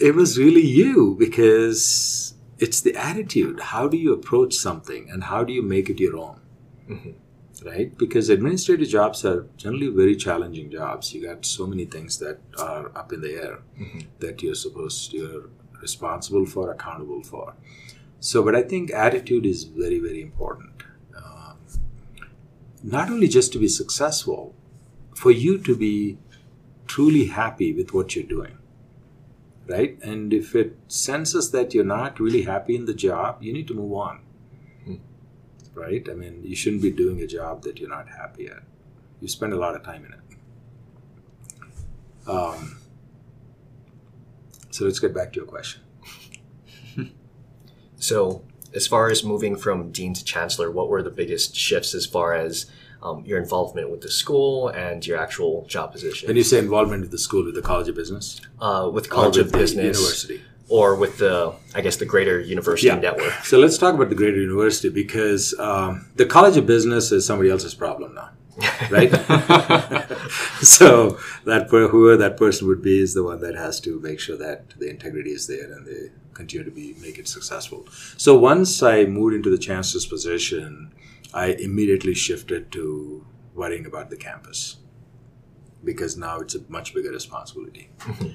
[0.00, 3.60] it was really you because it's the attitude.
[3.60, 6.40] How do you approach something and how do you make it your own?
[7.64, 7.96] Right?
[7.96, 11.12] Because administrative jobs are generally very challenging jobs.
[11.12, 13.58] You got so many things that are up in the air
[14.18, 17.54] that you're supposed you're responsible for, accountable for.
[18.22, 20.84] So, but I think attitude is very, very important.
[21.16, 21.56] Um,
[22.80, 24.54] not only just to be successful,
[25.12, 26.18] for you to be
[26.86, 28.58] truly happy with what you're doing,
[29.66, 29.98] right?
[30.04, 33.74] And if it senses that you're not really happy in the job, you need to
[33.74, 34.20] move on,
[35.74, 36.08] right?
[36.08, 38.62] I mean, you shouldn't be doing a job that you're not happy at.
[39.20, 40.20] You spend a lot of time in it.
[42.28, 42.78] Um,
[44.70, 45.82] so let's get back to your question.
[48.02, 48.42] So,
[48.74, 52.34] as far as moving from dean to chancellor, what were the biggest shifts as far
[52.34, 52.66] as
[53.00, 56.26] um, your involvement with the school and your actual job position?
[56.26, 59.10] When you say involvement with the school, with the College of Business, uh, with or
[59.10, 60.42] College with of the Business University.
[60.68, 62.98] or with the, I guess, the greater university Yeah.
[62.98, 63.34] network.
[63.44, 67.50] So let's talk about the Greater University because um, the College of Business is somebody
[67.50, 68.30] else's problem now,
[68.90, 69.10] right?
[70.62, 74.18] so that per- whoever that person would be is the one that has to make
[74.18, 77.86] sure that the integrity is there and they continue to be make it successful.
[78.16, 80.92] So once I moved into the chancellor's position,
[81.34, 84.76] I immediately shifted to worrying about the campus
[85.84, 87.90] because now it's a much bigger responsibility.
[88.00, 88.28] Mm-hmm.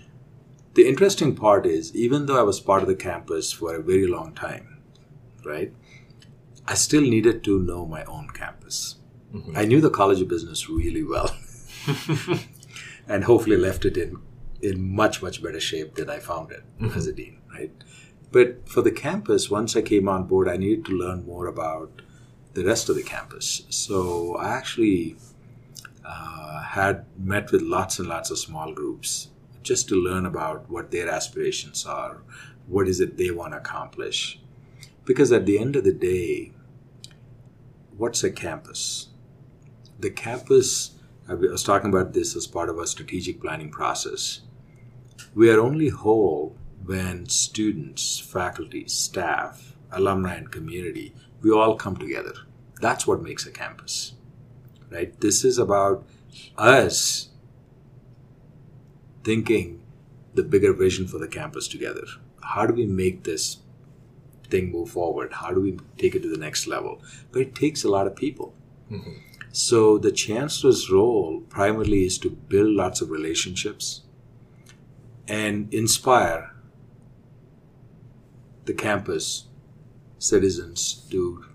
[0.73, 4.05] The interesting part is, even though I was part of the campus for a very
[4.07, 4.79] long time,
[5.45, 5.73] right,
[6.67, 8.97] I still needed to know my own campus.
[9.33, 9.57] Mm-hmm.
[9.57, 11.35] I knew the College of Business really well,
[13.07, 14.17] and hopefully left it in
[14.61, 16.63] in much much better shape than I found it
[16.95, 17.15] as a mm-hmm.
[17.15, 17.71] dean, right?
[18.31, 22.01] But for the campus, once I came on board, I needed to learn more about
[22.53, 23.63] the rest of the campus.
[23.69, 25.15] So I actually
[26.05, 29.29] uh, had met with lots and lots of small groups
[29.63, 32.21] just to learn about what their aspirations are,
[32.67, 34.39] what is it they want to accomplish.
[35.05, 36.51] Because at the end of the day,
[37.97, 39.09] what's a campus?
[39.99, 40.91] The campus,
[41.27, 44.41] I was talking about this as part of our strategic planning process.
[45.33, 52.33] We are only whole when students, faculty, staff, alumni, and community, we all come together
[52.81, 54.13] That's what makes a campus,
[54.91, 55.19] right?
[55.19, 56.05] This is about
[56.57, 57.29] us
[59.23, 59.81] thinking
[60.35, 62.03] the bigger vision for the campus together.
[62.43, 63.57] How do we make this
[64.49, 65.33] thing move forward?
[65.33, 67.01] How do we take it to the next level?
[67.31, 68.53] But it takes a lot of people.
[68.91, 69.13] Mm-hmm.
[69.51, 74.01] So the chancellor's role primarily is to build lots of relationships
[75.27, 76.53] and inspire
[78.67, 79.47] the campus
[80.19, 81.45] citizens to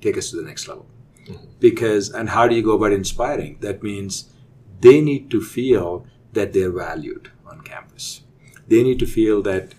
[0.00, 0.86] take us to the next level.
[1.26, 1.46] Mm-hmm.
[1.60, 3.58] Because, and how do you go about inspiring?
[3.60, 4.32] That means
[4.80, 8.22] they need to feel that they're valued on campus.
[8.66, 9.74] They need to feel that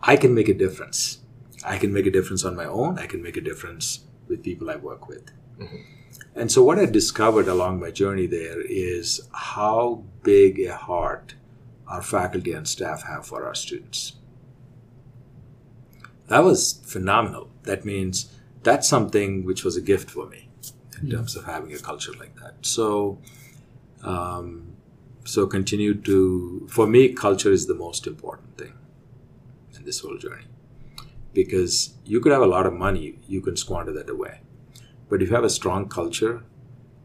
[0.00, 1.18] I can make a difference.
[1.64, 2.98] I can make a difference on my own.
[2.98, 5.26] I can make a difference with people I work with.
[5.58, 5.76] Mm-hmm.
[6.34, 11.34] And so, what I discovered along my journey there is how big a heart
[11.86, 14.14] our faculty and staff have for our students.
[16.32, 17.50] That was phenomenal.
[17.64, 20.48] That means that's something which was a gift for me
[20.98, 21.10] in hmm.
[21.10, 22.54] terms of having a culture like that.
[22.62, 23.18] So,
[24.02, 24.72] um,
[25.24, 28.72] so continue to, for me, culture is the most important thing
[29.76, 30.46] in this whole journey.
[31.34, 34.40] Because you could have a lot of money, you can squander that away.
[35.10, 36.44] But if you have a strong culture,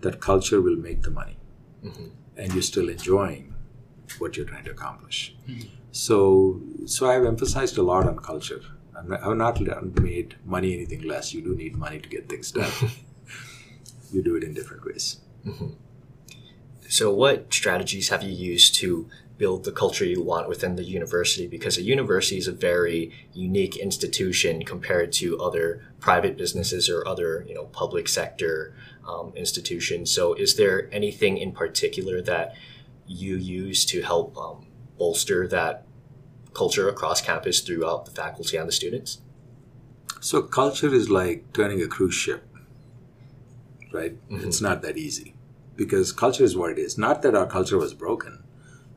[0.01, 1.37] that culture will make the money.
[1.83, 2.07] Mm-hmm.
[2.37, 3.55] And you're still enjoying
[4.19, 5.35] what you're trying to accomplish.
[5.45, 5.67] Hmm.
[5.91, 8.61] So, so I've emphasized a lot on culture.
[8.97, 11.33] I'm not, I've not made money anything less.
[11.33, 12.71] You do need money to get things done.
[14.11, 15.19] you do it in different ways.
[16.89, 21.45] So, what strategies have you used to build the culture you want within the university?
[21.45, 27.45] Because a university is a very unique institution compared to other private businesses or other,
[27.47, 28.73] you know, public sector
[29.07, 30.11] um, institutions.
[30.11, 32.55] So, is there anything in particular that
[33.05, 35.86] you use to help um, bolster that
[36.57, 39.21] culture across campus throughout the faculty and the students?
[40.19, 42.43] So culture is like turning a cruise ship,
[43.93, 44.15] right?
[44.29, 44.47] Mm-hmm.
[44.47, 45.35] It's not that easy
[45.75, 46.97] because culture is what it is.
[46.97, 48.43] Not that our culture was broken,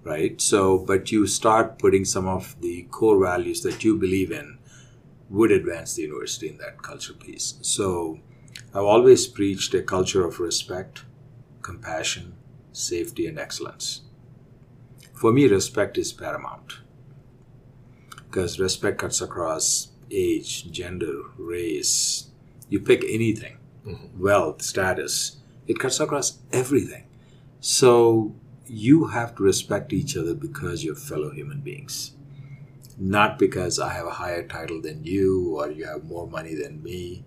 [0.02, 0.40] right?
[0.40, 4.58] So, but you start putting some of the core values that you believe in
[5.28, 7.58] would advance the university in that culture piece.
[7.60, 8.18] So,
[8.74, 11.04] I've always preached a culture of respect,
[11.62, 12.34] compassion,
[12.72, 14.00] safety, and excellence.
[15.12, 16.78] For me, respect is paramount
[18.30, 22.28] because respect cuts across age, gender, race.
[22.68, 24.22] You pick anything, mm-hmm.
[24.22, 27.06] wealth, status, it cuts across everything.
[27.58, 28.34] So
[28.66, 32.12] you have to respect each other because you're fellow human beings,
[32.96, 36.82] not because I have a higher title than you or you have more money than
[36.82, 37.24] me.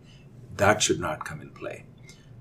[0.55, 1.85] That should not come in play.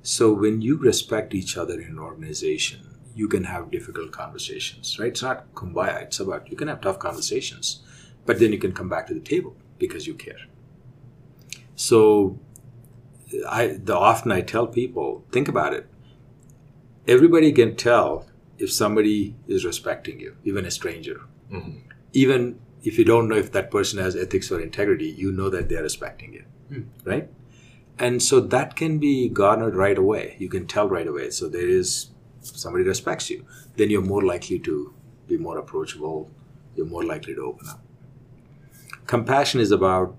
[0.02, 2.80] So when you respect each other in an organization,
[3.14, 5.08] you can have difficult conversations, right?
[5.08, 6.02] It's not kumbaya.
[6.02, 7.82] It's about you can have tough conversations,
[8.26, 10.38] but then you can come back to the table because you care.
[11.74, 12.38] So
[13.48, 15.86] I the often I tell people, think about it.
[17.08, 18.26] Everybody can tell
[18.58, 21.22] if somebody is respecting you, even a stranger.
[21.50, 21.78] Mm-hmm.
[22.12, 25.68] Even if you don't know if that person has ethics or integrity, you know that
[25.68, 26.82] they're respecting you, hmm.
[27.04, 27.28] right?
[27.98, 30.36] And so that can be garnered right away.
[30.38, 31.30] You can tell right away.
[31.30, 32.08] So there is
[32.40, 33.44] somebody respects you,
[33.76, 34.94] then you're more likely to
[35.28, 36.30] be more approachable.
[36.74, 37.80] You're more likely to open up.
[39.06, 40.16] Compassion is about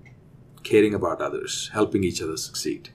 [0.62, 2.90] caring about others, helping each other succeed.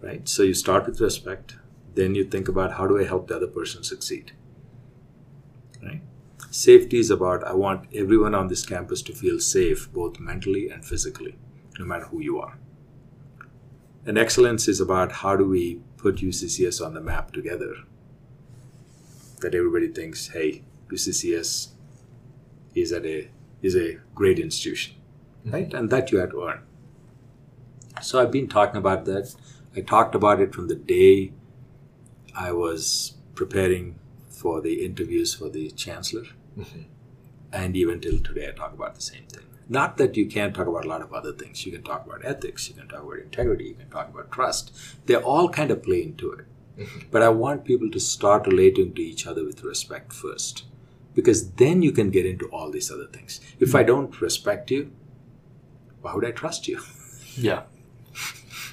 [0.00, 0.28] Right?
[0.28, 1.56] So you start with respect,
[1.94, 4.32] then you think about how do I help the other person succeed.
[5.82, 6.02] Right?
[6.50, 10.84] Safety is about I want everyone on this campus to feel safe both mentally and
[10.84, 11.36] physically,
[11.78, 12.58] no matter who you are.
[14.04, 17.76] And excellence is about how do we put UCCS on the map together
[19.40, 21.68] that everybody thinks, hey, UCCS
[22.74, 23.28] is at a
[23.62, 24.94] is a great institution,
[25.46, 25.72] right?
[25.72, 26.60] And that you have to earn.
[28.02, 29.34] So I've been talking about that.
[29.76, 31.32] I talked about it from the day
[32.34, 33.98] I was preparing
[34.28, 36.26] for the interviews for the chancellor,
[36.58, 36.82] mm-hmm.
[37.52, 39.44] and even till today, I talk about the same thing.
[39.68, 41.64] Not that you can't talk about a lot of other things.
[41.64, 44.72] You can talk about ethics, you can talk about integrity, you can talk about trust.
[45.06, 46.44] They all kind of play into it.
[46.78, 47.00] Mm-hmm.
[47.10, 50.64] But I want people to start relating to each other with respect first.
[51.14, 53.40] Because then you can get into all these other things.
[53.60, 54.90] If I don't respect you,
[56.00, 56.80] why would I trust you?
[57.34, 57.62] Yeah.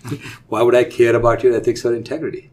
[0.49, 2.51] Why would I care about your ethics or integrity?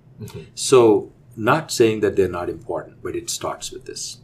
[0.54, 4.18] So, not saying that they're not important, but it starts with this.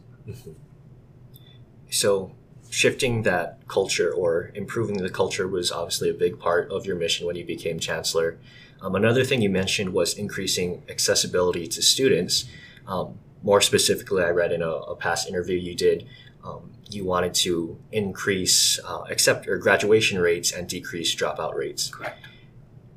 [1.89, 2.31] So,
[2.69, 7.27] shifting that culture or improving the culture was obviously a big part of your mission
[7.27, 8.39] when you became chancellor.
[8.81, 12.45] Um, another thing you mentioned was increasing accessibility to students.
[12.87, 16.07] Um, more specifically, I read in a, a past interview you did,
[16.43, 21.89] um, you wanted to increase uh, accept or graduation rates and decrease dropout rates.
[21.89, 22.25] Correct.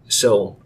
[0.09, 0.57] So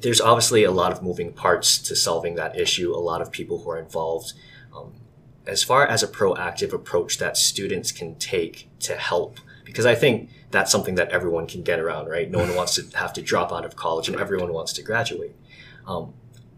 [0.00, 3.58] there's obviously a lot of moving parts to solving that issue, a lot of people
[3.60, 4.32] who are involved.
[4.74, 4.94] Um,
[5.46, 10.30] as far as a proactive approach that students can take to help, because I think
[10.50, 12.30] that's something that everyone can get around, right?
[12.30, 15.36] No one wants to have to drop out of college and everyone wants to graduate.
[15.86, 16.14] Um,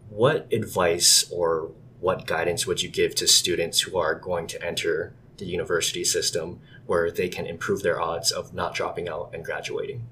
[0.09, 1.71] what advice or
[2.05, 6.59] what guidance would you give to students who are going to enter the university system
[6.85, 10.05] where they can improve their odds of not dropping out and graduating?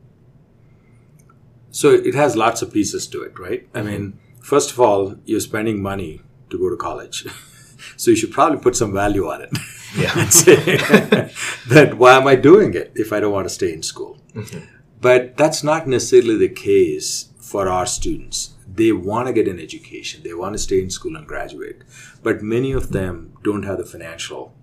[1.70, 3.70] So it has lots of pieces to it, right?
[3.76, 7.28] I mean, first of all, you're spending money to go to college.
[7.96, 9.52] so you should probably put some value on it.
[9.96, 10.30] Yeah.
[10.30, 10.56] say
[11.68, 14.18] that why am I doing it if I don't want to stay in school?
[14.34, 14.66] Mm-hmm.
[15.00, 18.53] But that's not necessarily the case for our students.
[18.76, 21.84] They want to get an education, they want to stay in school and graduate.
[22.24, 24.56] But many of them don't have the financial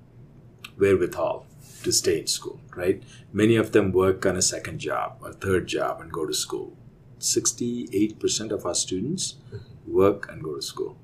[0.79, 1.47] wherewithal
[1.85, 3.03] to stay in school, right?
[3.33, 6.77] Many of them work on a second job or third job and go to school.
[7.19, 9.37] 68% of our students
[9.87, 10.97] work and go to school,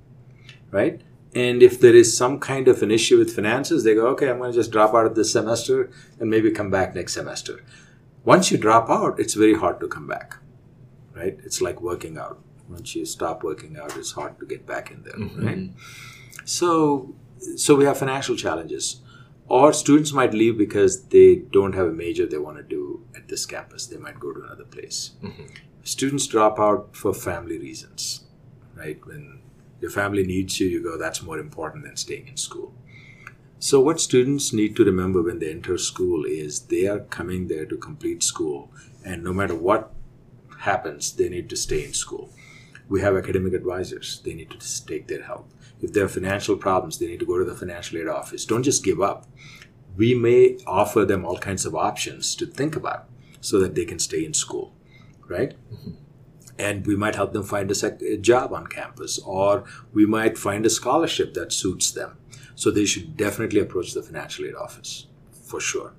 [0.70, 1.00] right?
[1.34, 4.38] And if there is some kind of an issue with finances, they go, okay, I'm
[4.38, 7.62] going to just drop out of this semester and maybe come back next semester.
[8.24, 10.38] Once you drop out, it's very hard to come back,
[11.14, 11.38] right?
[11.44, 12.40] It's like working out.
[12.68, 15.46] Once you stop working out, it's hard to get back in there, mm-hmm.
[15.46, 15.70] right?
[16.44, 17.14] So,
[17.56, 19.00] so we have financial challenges.
[19.48, 23.28] Or students might leave because they don't have a major they want to do at
[23.28, 23.86] this campus.
[23.86, 25.12] They might go to another place.
[25.22, 25.44] Mm-hmm.
[25.84, 28.24] Students drop out for family reasons,
[28.74, 28.98] right?
[29.06, 29.40] When
[29.80, 32.74] your family needs you, you go, that's more important than staying in school.
[33.58, 37.64] So, what students need to remember when they enter school is they are coming there
[37.66, 38.70] to complete school,
[39.04, 39.92] and no matter what
[40.60, 42.30] happens, they need to stay in school.
[42.88, 45.50] We have academic advisors, they need to take their help.
[45.80, 48.44] If there are financial problems, they need to go to the financial aid office.
[48.44, 49.26] Don't just give up.
[49.96, 53.08] We may offer them all kinds of options to think about
[53.40, 54.74] so that they can stay in school,
[55.28, 55.54] right?
[55.72, 55.90] Mm-hmm.
[56.58, 60.38] and we might help them find a, sec- a job on campus or we might
[60.38, 62.16] find a scholarship that suits them
[62.54, 65.06] so they should definitely approach the financial aid office
[65.50, 65.92] for sure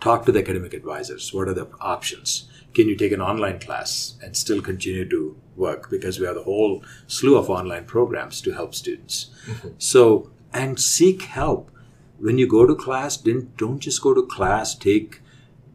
[0.00, 4.16] talk to the academic advisors what are the options can you take an online class
[4.22, 8.52] and still continue to work because we have a whole slew of online programs to
[8.52, 9.30] help students
[9.78, 11.70] so and seek help
[12.18, 15.20] when you go to class didn't, don't just go to class take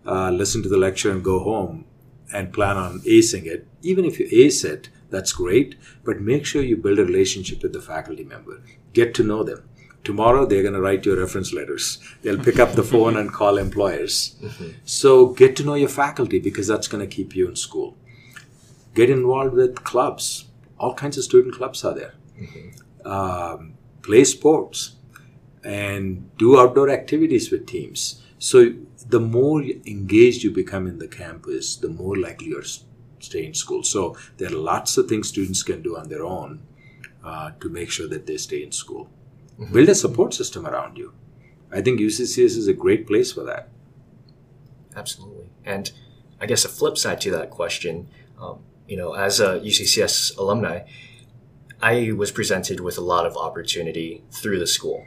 [0.05, 1.85] uh, listen to the lecture and go home
[2.33, 3.67] and plan on acing it.
[3.81, 7.73] Even if you ace it, that's great, but make sure you build a relationship with
[7.73, 8.61] the faculty member.
[8.93, 9.68] Get to know them.
[10.03, 11.99] Tomorrow they're going to write your reference letters.
[12.21, 14.35] They'll pick up the phone and call employers.
[14.85, 17.97] So get to know your faculty because that's going to keep you in school.
[18.95, 20.45] Get involved with clubs.
[20.79, 22.13] All kinds of student clubs are there.
[23.05, 24.95] Um, play sports
[25.63, 28.23] and do outdoor activities with teams.
[28.39, 28.73] So
[29.07, 32.63] the more engaged you become in the campus, the more likely you're
[33.19, 33.83] stay in school.
[33.83, 36.61] So there are lots of things students can do on their own
[37.23, 39.09] uh, to make sure that they stay in school.
[39.71, 41.13] Build a support system around you.
[41.71, 43.69] I think UCCS is a great place for that.
[44.95, 45.49] Absolutely.
[45.65, 45.91] And
[46.39, 50.81] I guess a flip side to that question, um, you know, as a UCCS alumni,
[51.81, 55.05] I was presented with a lot of opportunity through the school.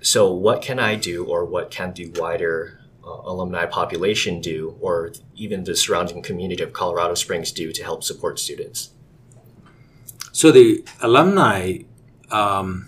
[0.00, 5.12] So, what can I do, or what can the wider uh, alumni population do, or
[5.34, 8.90] even the surrounding community of Colorado Springs do to help support students?
[10.38, 11.78] So the alumni
[12.30, 12.86] um,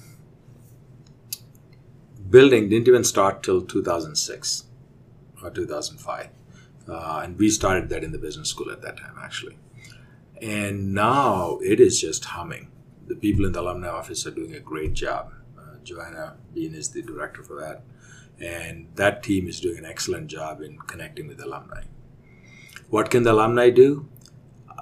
[2.30, 4.64] building didn't even start till 2006
[5.42, 6.28] or 2005.
[6.88, 9.56] Uh, and we started that in the business school at that time, actually.
[10.40, 12.70] And now it is just humming.
[13.06, 15.32] The people in the alumni office are doing a great job.
[15.58, 17.82] Uh, Joanna Bean is the director for that.
[18.40, 21.82] And that team is doing an excellent job in connecting with alumni.
[22.88, 24.08] What can the alumni do?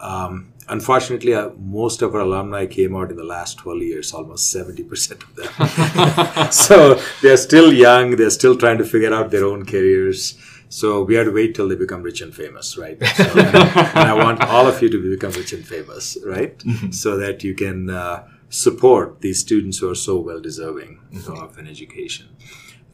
[0.01, 4.54] Um, unfortunately, uh, most of our alumni came out in the last 12 years, almost
[4.54, 6.52] 70% of them.
[6.52, 10.38] so they're still young, they're still trying to figure out their own careers.
[10.68, 13.02] So we have to wait till they become rich and famous, right?
[13.16, 13.56] So, and,
[13.98, 16.62] I want all of you to become rich and famous, right?
[16.90, 21.66] So that you can uh, support these students who are so well deserving of an
[21.66, 22.28] education.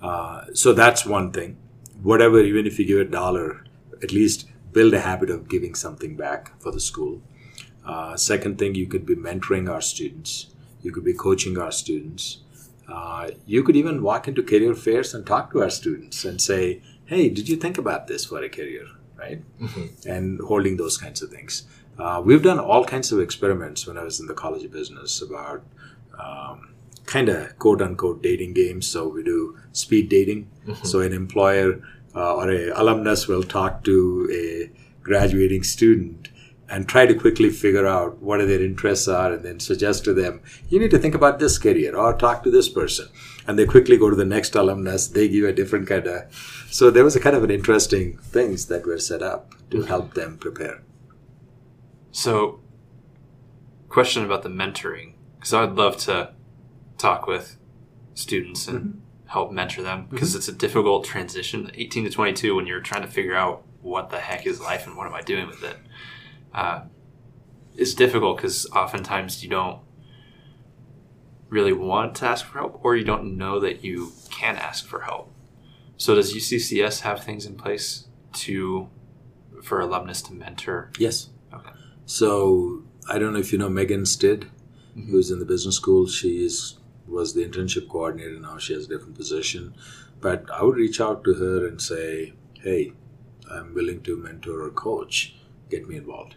[0.01, 1.57] Uh, so that's one thing.
[2.03, 3.65] Whatever, even if you give a dollar,
[4.03, 7.23] at least build a habit of giving something back for the school.
[7.85, 10.47] Uh, second thing, you could be mentoring our students.
[10.83, 12.39] You could be coaching our students.
[12.89, 16.83] Uh, you could even walk into career fairs and talk to our students and say,
[17.07, 19.43] "Hey, did you think about this for a career?" Right?
[20.07, 21.65] And holding those kinds of things.
[21.99, 25.23] Uh, we've done all kinds of experiments when I was in the College of Business
[25.23, 25.63] about
[26.19, 26.75] um,
[27.07, 28.87] kind of quote unquote dating games.
[28.87, 30.51] So we do speed dating.
[30.83, 31.81] So an employer
[32.15, 34.71] uh, or a alumnus will talk to a
[35.03, 36.29] graduating student
[36.69, 40.15] and try to quickly figure out what are their interests are and then suggest to
[40.15, 43.09] them, you need to think about this career or talk to this person.
[43.47, 46.67] And they quickly go to the next alumnus, they give a different kind of.
[46.71, 50.15] So there was a kind of an interesting things that were set up to help
[50.15, 50.83] them prepare.
[52.11, 52.61] So,
[53.89, 56.33] question about the mentoring, because I would love to
[56.97, 57.59] talk with
[58.15, 58.99] students and mm-hmm.
[59.27, 60.39] help mentor them because mm-hmm.
[60.39, 64.21] it's a difficult transition 18 to 22 when you're trying to figure out what the
[64.21, 65.77] heck is life and what am I doing with it
[66.55, 66.83] uh,
[67.77, 69.81] it's difficult because oftentimes you don't
[71.49, 75.01] really want to ask for help or you don't know that you can ask for
[75.03, 75.33] help.
[75.97, 78.89] So does UCCS have things in place to
[79.63, 80.91] for alumnus to mentor?
[80.99, 81.31] Yes.
[81.53, 81.71] Okay.
[82.07, 84.43] So I don't know if you know Megan Stid,
[84.97, 85.11] mm-hmm.
[85.11, 86.07] who's in the business school.
[86.07, 88.39] She is was the internship coordinator.
[88.41, 89.75] Now she has a different position.
[90.21, 92.93] But I would reach out to her and say, "Hey,
[93.51, 95.37] I'm willing to mentor or coach.
[95.71, 96.37] Get me involved."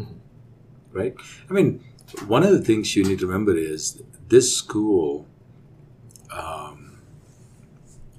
[0.00, 0.98] Mm-hmm.
[0.98, 1.14] Right?
[1.48, 1.84] I mean,
[2.26, 5.26] one of the things you need to remember is this school
[6.32, 7.02] um,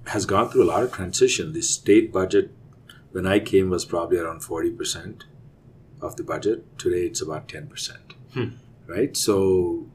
[0.07, 1.53] has gone through a lot of transition.
[1.53, 2.51] The state budget,
[3.11, 5.23] when I came, was probably around 40%
[6.01, 6.77] of the budget.
[6.77, 7.97] Today, it's about 10%.
[8.33, 8.49] Hmm.
[8.87, 9.15] Right?
[9.15, 9.87] So,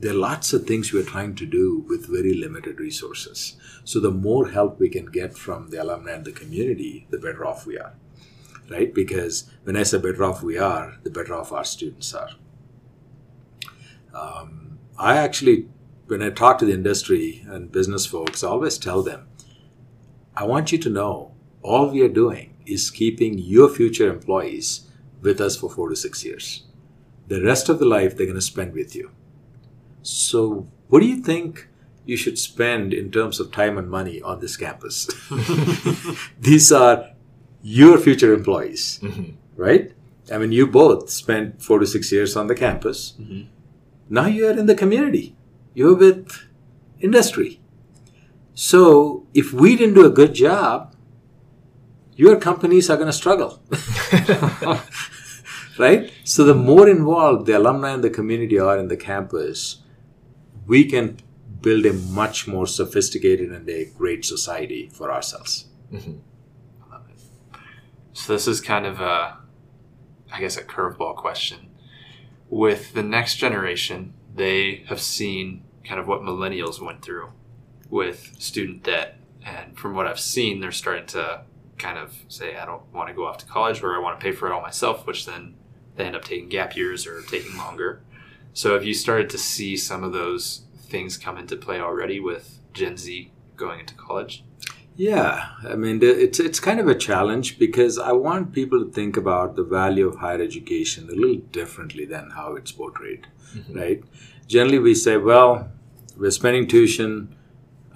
[0.00, 3.56] there are lots of things we're trying to do with very limited resources.
[3.84, 7.46] So, the more help we can get from the alumni and the community, the better
[7.46, 7.94] off we are
[8.72, 8.92] right?
[8.92, 12.30] Because when I say better off we are, the better off our students are.
[14.14, 15.68] Um, I actually,
[16.06, 19.28] when I talk to the industry and business folks, I always tell them,
[20.36, 25.40] I want you to know all we are doing is keeping your future employees with
[25.40, 26.64] us for four to six years.
[27.28, 29.10] The rest of the life they're going to spend with you.
[30.02, 31.68] So, what do you think
[32.04, 35.08] you should spend in terms of time and money on this campus?
[36.40, 37.11] These are
[37.62, 39.32] your future employees, mm-hmm.
[39.56, 39.92] right?
[40.30, 43.14] I mean, you both spent four to six years on the campus.
[43.20, 43.42] Mm-hmm.
[44.08, 45.36] Now you are in the community.
[45.74, 46.48] You're with
[47.00, 47.60] industry.
[48.54, 50.94] So if we didn't do a good job,
[52.14, 53.62] your companies are going to struggle.
[55.78, 56.12] right?
[56.24, 59.82] So the more involved the alumni and the community are in the campus,
[60.66, 61.18] we can
[61.60, 65.66] build a much more sophisticated and a great society for ourselves.
[65.92, 66.18] Mm-hmm.
[68.12, 69.38] So this is kind of a,
[70.32, 71.70] I guess, a curveball question.
[72.50, 77.32] With the next generation, they have seen kind of what millennials went through
[77.88, 79.18] with student debt.
[79.44, 81.42] And from what I've seen, they're starting to
[81.78, 84.24] kind of say, I don't want to go off to college or I want to
[84.24, 85.54] pay for it all myself, which then
[85.96, 88.02] they end up taking gap years or taking longer.
[88.52, 92.60] So have you started to see some of those things come into play already with
[92.72, 94.44] Gen Z going into college?
[94.96, 99.16] Yeah, I mean, it's it's kind of a challenge because I want people to think
[99.16, 103.78] about the value of higher education a little differently than how it's portrayed, mm-hmm.
[103.78, 104.02] right?
[104.46, 105.70] Generally, we say, well,
[106.18, 107.34] we're spending tuition,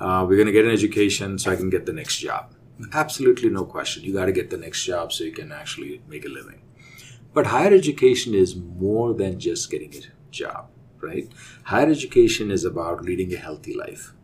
[0.01, 2.53] uh, we're going to get an education so I can get the next job.
[2.93, 4.03] Absolutely no question.
[4.03, 6.63] You got to get the next job so you can actually make a living.
[7.35, 10.71] But higher education is more than just getting a job,
[11.03, 11.31] right?
[11.65, 14.15] Higher education is about leading a healthy life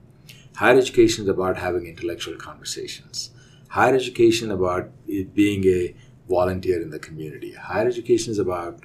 [0.56, 3.30] Higher education is about having intellectual conversations.
[3.68, 5.94] Higher education about being a
[6.28, 7.52] volunteer in the community.
[7.54, 8.80] Higher education is about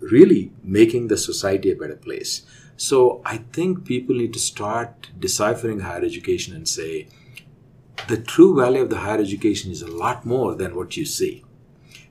[0.00, 2.42] really making the society a better place.
[2.76, 7.08] So I think people need to start deciphering higher education and say
[8.08, 11.44] the true value of the higher education is a lot more than what you see.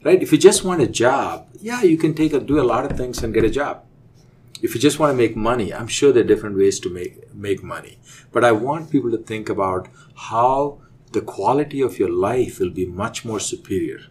[0.03, 0.21] Right?
[0.21, 2.97] If you just want a job, yeah, you can take a, do a lot of
[2.97, 3.85] things and get a job
[4.61, 7.19] if you just want to make money, I'm sure there are different ways to make,
[7.35, 7.99] make money.
[8.31, 10.81] But I want people to think about how
[11.11, 14.01] the quality of your life will be much more superior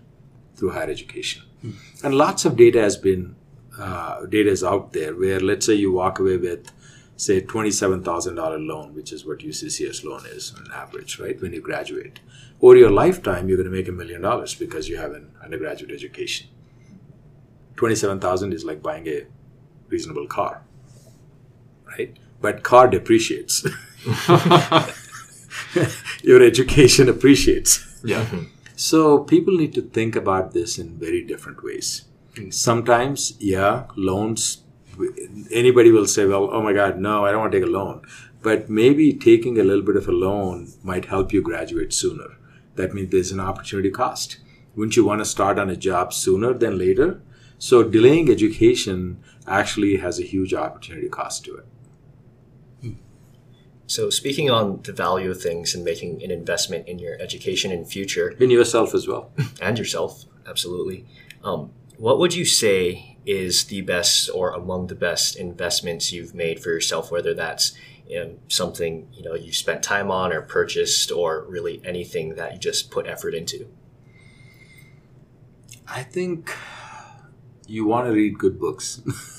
[0.56, 1.42] through higher education.
[1.64, 1.74] Mm.
[2.04, 3.36] And lots of data has been,
[3.78, 6.70] uh, data is out there where let's say you walk away with,
[7.16, 12.20] say, $27,000 loan, which is what UCCS loan is on average, right, when you graduate.
[12.60, 15.90] Over your lifetime, you're going to make a million dollars because you have an undergraduate
[15.90, 16.48] education.
[17.76, 19.26] 27,000 is like buying a
[19.88, 20.62] reasonable car,
[21.86, 22.16] right?
[22.44, 23.64] But car depreciates.
[26.22, 28.02] Your education appreciates.
[28.04, 28.26] Yeah.
[28.26, 28.42] Mm-hmm.
[28.76, 32.04] So people need to think about this in very different ways.
[32.34, 32.52] Mm.
[32.52, 34.62] Sometimes, yeah, loans.
[35.50, 38.02] Anybody will say, "Well, oh my God, no, I don't want to take a loan."
[38.42, 42.36] But maybe taking a little bit of a loan might help you graduate sooner.
[42.74, 44.36] That means there's an opportunity cost.
[44.76, 47.22] Wouldn't you want to start on a job sooner than later?
[47.58, 51.66] So delaying education actually has a huge opportunity cost to it.
[53.86, 57.86] So, speaking on the value of things and making an investment in your education and
[57.86, 59.30] future, in yourself as well,
[59.60, 61.06] and yourself, absolutely.
[61.42, 66.60] Um, What would you say is the best or among the best investments you've made
[66.60, 67.72] for yourself, whether that's
[68.48, 72.90] something you know you spent time on or purchased or really anything that you just
[72.90, 73.66] put effort into?
[75.86, 76.54] I think
[77.66, 79.00] you want to read good books.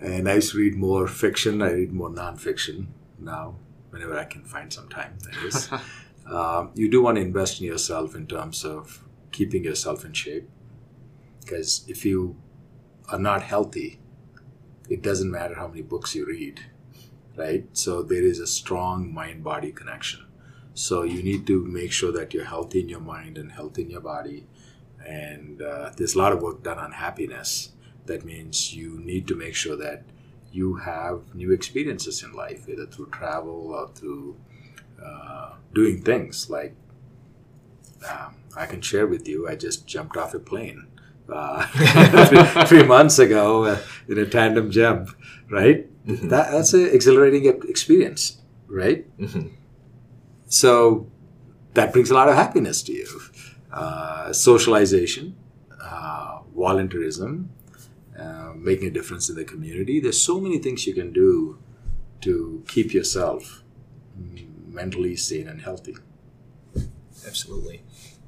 [0.00, 1.62] and I used to read more fiction.
[1.62, 2.86] I read more nonfiction
[3.18, 3.56] now,
[3.90, 5.70] whenever I can find some time, that is.
[6.26, 10.48] um, you do want to invest in yourself in terms of keeping yourself in shape.
[11.40, 12.36] Because if you
[13.10, 14.00] are not healthy,
[14.88, 16.60] it doesn't matter how many books you read,
[17.36, 17.66] right?
[17.72, 20.26] So there is a strong mind body connection.
[20.74, 23.90] So you need to make sure that you're healthy in your mind and healthy in
[23.90, 24.46] your body.
[25.06, 27.72] And uh, there's a lot of work done on happiness.
[28.10, 30.02] That means you need to make sure that
[30.50, 34.36] you have new experiences in life, either through travel or through
[35.00, 36.74] uh, doing things like
[38.10, 39.48] um, I can share with you.
[39.48, 40.88] I just jumped off a plane
[41.32, 41.66] uh,
[42.26, 45.10] three, three, months ago uh, in a tandem jump,
[45.48, 45.86] right?
[46.04, 46.30] Mm-hmm.
[46.30, 49.06] That, that's an exhilarating experience, right?
[49.18, 49.54] Mm-hmm.
[50.48, 51.06] So
[51.74, 53.06] that brings a lot of happiness to you.
[53.72, 55.36] Uh, socialization,
[55.80, 57.46] uh, volunteerism,
[58.50, 60.00] uh, making a difference in the community.
[60.00, 61.58] There's so many things you can do
[62.22, 63.62] to keep yourself
[64.66, 65.96] mentally sane and healthy.
[67.26, 67.82] Absolutely.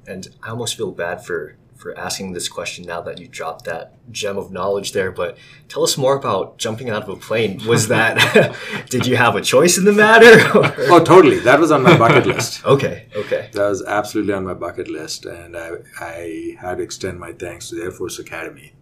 [0.07, 3.95] And I almost feel bad for for asking this question now that you dropped that
[4.13, 5.11] gem of knowledge there.
[5.11, 5.37] But
[5.69, 7.61] tell us more about jumping out of a plane.
[7.67, 8.55] Was that,
[8.89, 10.29] did you have a choice in the matter?
[10.55, 11.41] oh, totally.
[11.41, 12.65] That was on my bucket list.
[12.75, 13.51] okay, okay.
[13.53, 15.27] That was absolutely on my bucket list.
[15.27, 15.71] And I,
[16.01, 18.73] I had to extend my thanks to the Air Force Academy,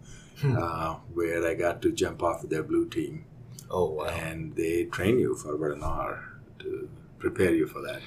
[0.41, 0.57] hmm.
[0.57, 3.25] uh, where I got to jump off with their blue team.
[3.69, 4.05] Oh, wow.
[4.05, 6.23] And they train you for about an hour
[6.59, 6.89] to
[7.19, 8.01] prepare you for that.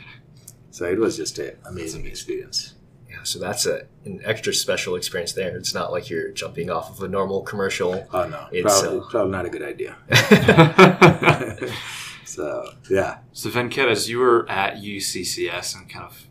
[0.70, 2.74] So it was just an amazing experience.
[3.08, 5.56] Yeah, so that's a, an extra special experience there.
[5.56, 8.04] It's not like you're jumping off of a normal commercial.
[8.12, 9.96] Oh no, it's probably, uh, probably not a good idea.
[12.24, 13.18] so yeah.
[13.32, 16.26] So Venkat, as you were at UCCS and kind of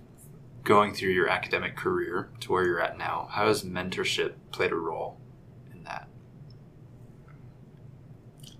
[0.65, 4.75] going through your academic career to where you're at now, how has mentorship played a
[4.75, 5.21] role
[5.73, 6.09] in that?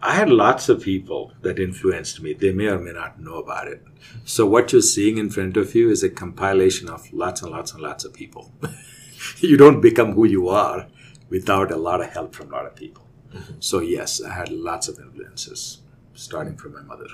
[0.05, 2.33] I had lots of people that influenced me.
[2.33, 3.81] They may or may not know about it.
[4.25, 7.71] So what you're seeing in front of you is a compilation of lots and lots
[7.71, 8.51] and lots of people.
[9.39, 10.87] you don't become who you are
[11.29, 13.07] without a lot of help from a lot of people.
[13.33, 13.53] Mm-hmm.
[13.61, 15.79] So yes, I had lots of influences,
[16.13, 17.07] starting from my mother.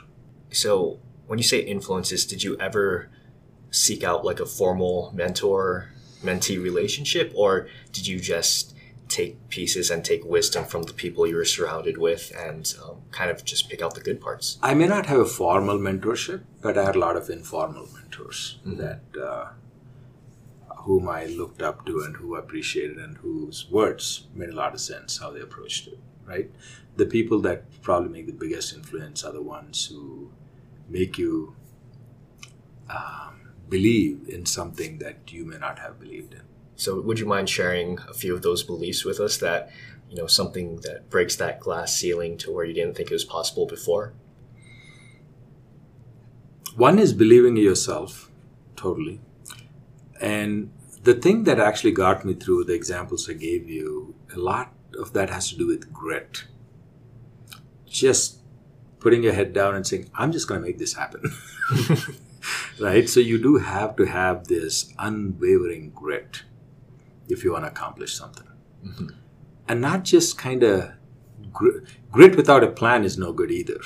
[0.50, 3.12] So when you say influences, did you ever
[3.70, 5.92] seek out like a formal mentor
[6.24, 8.74] mentee relationship, or did you just
[9.10, 13.32] take pieces and take wisdom from the people you were surrounded with and um, kind
[13.32, 14.58] of just pick out the good parts?
[14.62, 18.60] I may not have a formal mentorship, but I had a lot of informal mentors
[18.66, 18.78] mm-hmm.
[18.78, 19.50] that uh,
[20.84, 24.80] whom I looked up to and who appreciated and whose words made a lot of
[24.80, 26.00] sense how they approached it.
[26.26, 26.52] Right,
[26.96, 30.30] the people that probably make the biggest influence are the ones who
[30.88, 31.56] make you
[32.88, 36.42] um, believe in something that you may not have believed in.
[36.80, 39.70] So, would you mind sharing a few of those beliefs with us that,
[40.10, 43.26] you know, something that breaks that glass ceiling to where you didn't think it was
[43.26, 44.14] possible before?
[46.78, 48.32] One is believing in yourself
[48.78, 49.20] totally.
[50.22, 50.72] And
[51.04, 55.12] the thing that actually got me through the examples I gave you, a lot of
[55.12, 56.46] that has to do with grit.
[57.86, 58.40] Just
[59.00, 61.36] putting your head down and saying, I'm just going to make this happen.
[62.80, 63.10] right?
[63.10, 66.44] So you do have to have this unwavering grit
[67.30, 68.48] if you want to accomplish something.
[68.86, 69.08] Mm-hmm.
[69.68, 70.92] And not just kind of
[71.54, 71.80] gr-
[72.12, 73.80] grit without a plan is no good either.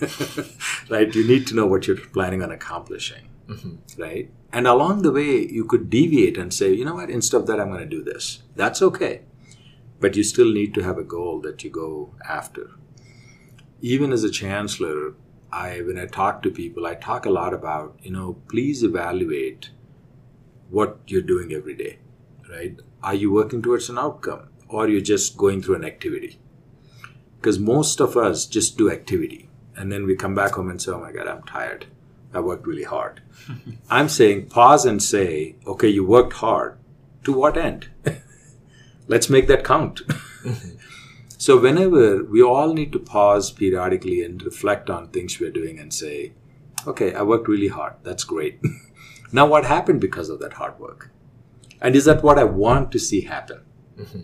[0.90, 1.12] right?
[1.14, 3.28] You need to know what you're planning on accomplishing.
[3.48, 4.00] Mm-hmm.
[4.00, 4.30] Right?
[4.52, 7.60] And along the way, you could deviate and say, you know what, instead of that,
[7.60, 8.42] I'm going to do this.
[8.54, 9.22] That's okay.
[10.00, 12.70] But you still need to have a goal that you go after.
[13.80, 15.14] Even as a chancellor,
[15.52, 19.70] I when I talk to people, I talk a lot about, you know, please evaluate
[20.68, 21.98] what you're doing every day
[22.48, 22.78] right?
[23.02, 26.38] Are you working towards an outcome or you're just going through an activity?
[27.38, 30.92] Because most of us just do activity and then we come back home and say,
[30.92, 31.86] oh my God, I'm tired.
[32.32, 33.22] I worked really hard.
[33.90, 36.78] I'm saying pause and say, okay, you worked hard.
[37.24, 37.88] To what end?
[39.08, 40.02] Let's make that count.
[41.38, 45.92] so, whenever we all need to pause periodically and reflect on things we're doing and
[45.92, 46.32] say,
[46.86, 47.94] okay, I worked really hard.
[48.04, 48.60] That's great.
[49.32, 51.10] now, what happened because of that hard work?
[51.80, 53.62] And is that what I want to see happen?
[53.98, 54.20] Mm-hmm.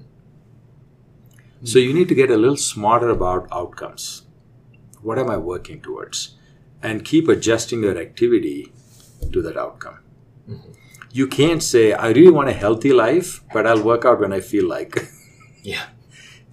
[1.65, 4.23] So you need to get a little smarter about outcomes.
[5.01, 6.37] What am I working towards?
[6.83, 8.73] And keep adjusting your activity
[9.33, 10.01] to that outcome.
[10.49, 10.73] Mm-hmm.
[11.13, 14.41] You can't say, I really want a healthy life, but I'll work out when I
[14.41, 14.97] feel like.
[15.65, 15.85] Yeah.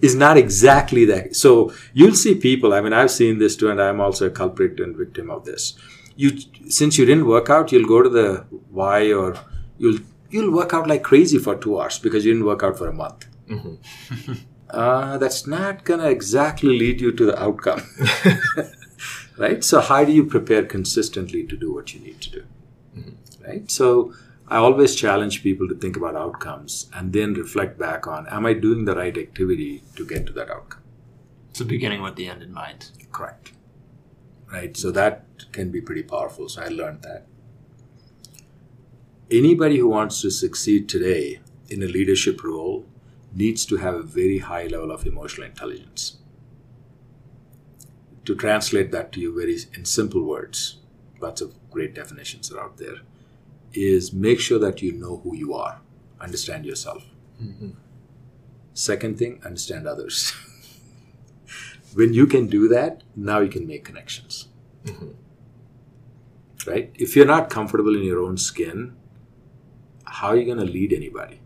[0.00, 1.34] is not exactly that.
[1.34, 2.72] So you'll see people.
[2.72, 5.74] I mean, I've seen this too, and I'm also a culprit and victim of this.
[6.14, 6.38] You,
[6.68, 9.34] since you didn't work out, you'll go to the Y or
[9.78, 9.98] you'll
[10.30, 12.92] you'll work out like crazy for two hours because you didn't work out for a
[12.92, 13.26] month.
[14.70, 17.82] uh, that's not gonna exactly lead you to the outcome,
[19.38, 19.62] right?
[19.64, 22.44] So how do you prepare consistently to do what you need to do,
[23.46, 23.70] right?
[23.70, 24.14] So
[24.50, 28.54] I always challenge people to think about outcomes and then reflect back on am I
[28.54, 30.82] doing the right activity to get to that outcome?
[31.52, 32.90] So beginning with the end in mind.
[33.12, 33.52] Correct.
[34.52, 34.76] Right.
[34.76, 36.48] So that can be pretty powerful.
[36.48, 37.26] So I learned that.
[39.30, 42.84] Anybody who wants to succeed today in a leadership role
[43.32, 46.16] needs to have a very high level of emotional intelligence.
[48.24, 50.78] To translate that to you very in simple words,
[51.20, 52.96] lots of great definitions are out there
[53.72, 55.80] is make sure that you know who you are,
[56.20, 57.04] understand yourself.
[57.40, 57.70] Mm-hmm.
[58.74, 60.32] Second thing, understand others.
[61.94, 64.48] when you can do that, now you can make connections.
[64.84, 65.10] Mm-hmm.
[66.68, 66.90] Right?
[66.96, 68.96] If you're not comfortable in your own skin,
[70.20, 71.40] how are you going to lead anybody?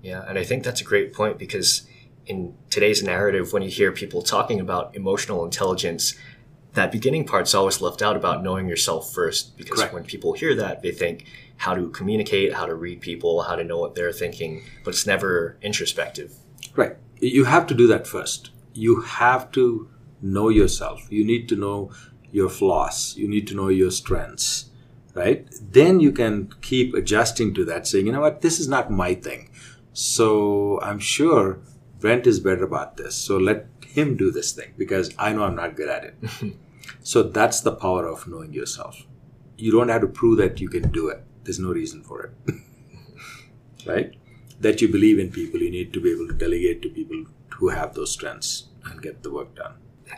[0.00, 1.86] Yeah, and I think that's a great point because
[2.24, 6.14] in today's narrative, when you hear people talking about emotional intelligence,
[6.72, 9.54] that beginning part's always left out about knowing yourself first.
[9.58, 9.92] Because Correct.
[9.92, 11.26] when people hear that, they think
[11.58, 15.06] how to communicate, how to read people, how to know what they're thinking, but it's
[15.06, 16.32] never introspective.
[16.74, 16.96] Right.
[17.20, 18.48] You have to do that first.
[18.72, 19.90] You have to
[20.22, 21.06] know yourself.
[21.10, 21.90] You need to know
[22.30, 23.14] your flaws.
[23.18, 24.70] You need to know your strengths.
[25.14, 25.48] Right?
[25.60, 29.14] Then you can keep adjusting to that, saying, you know what, this is not my
[29.14, 29.50] thing.
[29.92, 31.58] So I'm sure
[31.98, 33.16] Brent is better about this.
[33.16, 36.54] So let him do this thing because I know I'm not good at it.
[37.02, 39.06] so that's the power of knowing yourself.
[39.56, 41.24] You don't have to prove that you can do it.
[41.44, 42.54] There's no reason for it.
[43.86, 44.14] right?
[44.60, 47.70] That you believe in people, you need to be able to delegate to people who
[47.70, 49.74] have those strengths and get the work done.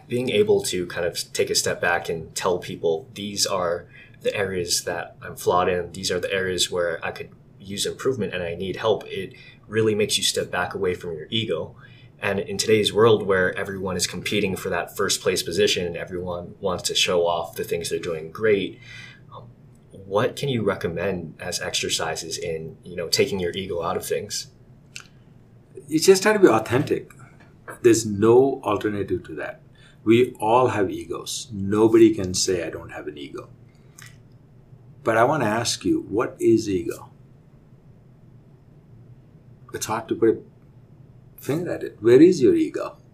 [0.09, 3.87] Being able to kind of take a step back and tell people these are
[4.23, 8.35] the areas that I'm flawed in, these are the areas where I could use improvement
[8.35, 9.35] and I need help, it
[9.69, 11.77] really makes you step back away from your ego.
[12.23, 16.55] And in today's world where everyone is competing for that first place position and everyone
[16.61, 18.79] wants to show off the things they're doing great,
[19.35, 19.45] um,
[19.91, 24.49] what can you recommend as exercises in, you know, taking your ego out of things?
[25.89, 27.11] You just have to be authentic.
[27.83, 29.63] There's no alternative to that.
[30.05, 31.49] We all have egos.
[31.53, 33.49] Nobody can say, I don't have an ego.
[35.03, 37.11] But I want to ask you, what is ego?
[39.73, 40.45] It's hard to put
[41.39, 41.97] a finger at it.
[42.01, 42.97] Where is your ego?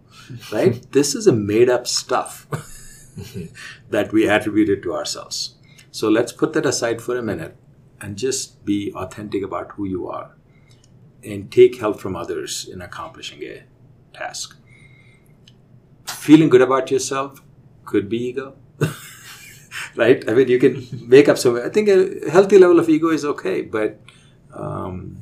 [0.51, 0.91] Right?
[0.91, 2.47] this is a made up stuff
[3.89, 5.55] that we attributed to ourselves.
[5.91, 7.55] So let's put that aside for a minute
[8.01, 10.35] and just be authentic about who you are
[11.23, 13.63] and take help from others in accomplishing a
[14.13, 14.57] task.
[16.05, 17.41] Feeling good about yourself
[17.85, 18.55] could be ego.
[19.97, 20.23] right?
[20.29, 21.57] I mean, you can make up some.
[21.57, 23.99] I think a healthy level of ego is okay, but
[24.53, 25.21] um,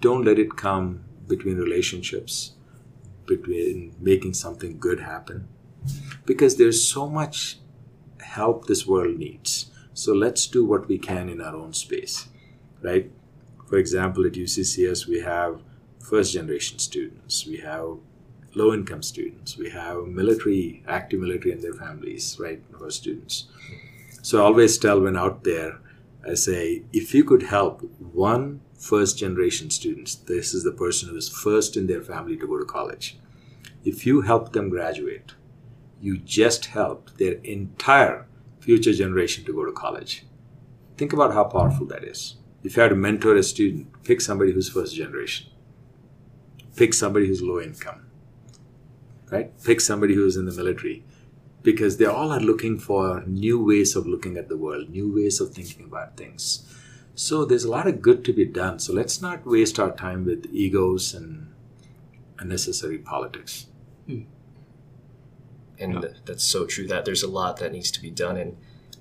[0.00, 2.52] don't let it come between relationships,
[3.26, 5.48] between making something good happen,
[6.24, 7.58] because there's so much
[8.20, 9.70] help this world needs.
[9.94, 12.28] So let's do what we can in our own space,
[12.82, 13.10] right?
[13.68, 15.60] For example, at UCCS, we have
[15.98, 17.96] first generation students, we have
[18.54, 23.48] low income students, we have military, active military and their families, right, for students.
[24.26, 25.78] So I always tell when out there,
[26.28, 31.16] I say, if you could help one first generation students, this is the person who
[31.16, 33.20] is first in their family to go to college.
[33.84, 35.34] If you help them graduate,
[36.00, 38.26] you just helped their entire
[38.58, 40.24] future generation to go to college.
[40.96, 42.34] Think about how powerful that is.
[42.64, 45.46] If you had to mentor a student, pick somebody who's first generation.
[46.74, 48.08] Pick somebody who's low income.
[49.30, 49.52] Right?
[49.62, 51.04] Pick somebody who's in the military.
[51.66, 55.40] Because they all are looking for new ways of looking at the world, new ways
[55.40, 56.42] of thinking about things.
[57.14, 58.78] So there's a lot of good to be done.
[58.78, 61.48] So let's not waste our time with egos and
[62.38, 63.66] unnecessary politics.
[65.78, 66.00] and Yeah.
[66.00, 68.56] th- that's so true that there's a lot that needs to be done and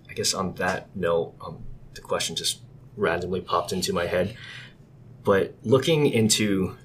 [0.10, 1.60] i guess on that note um,
[1.94, 2.60] the question just
[2.98, 4.36] randomly popped into my head
[5.24, 6.76] but looking into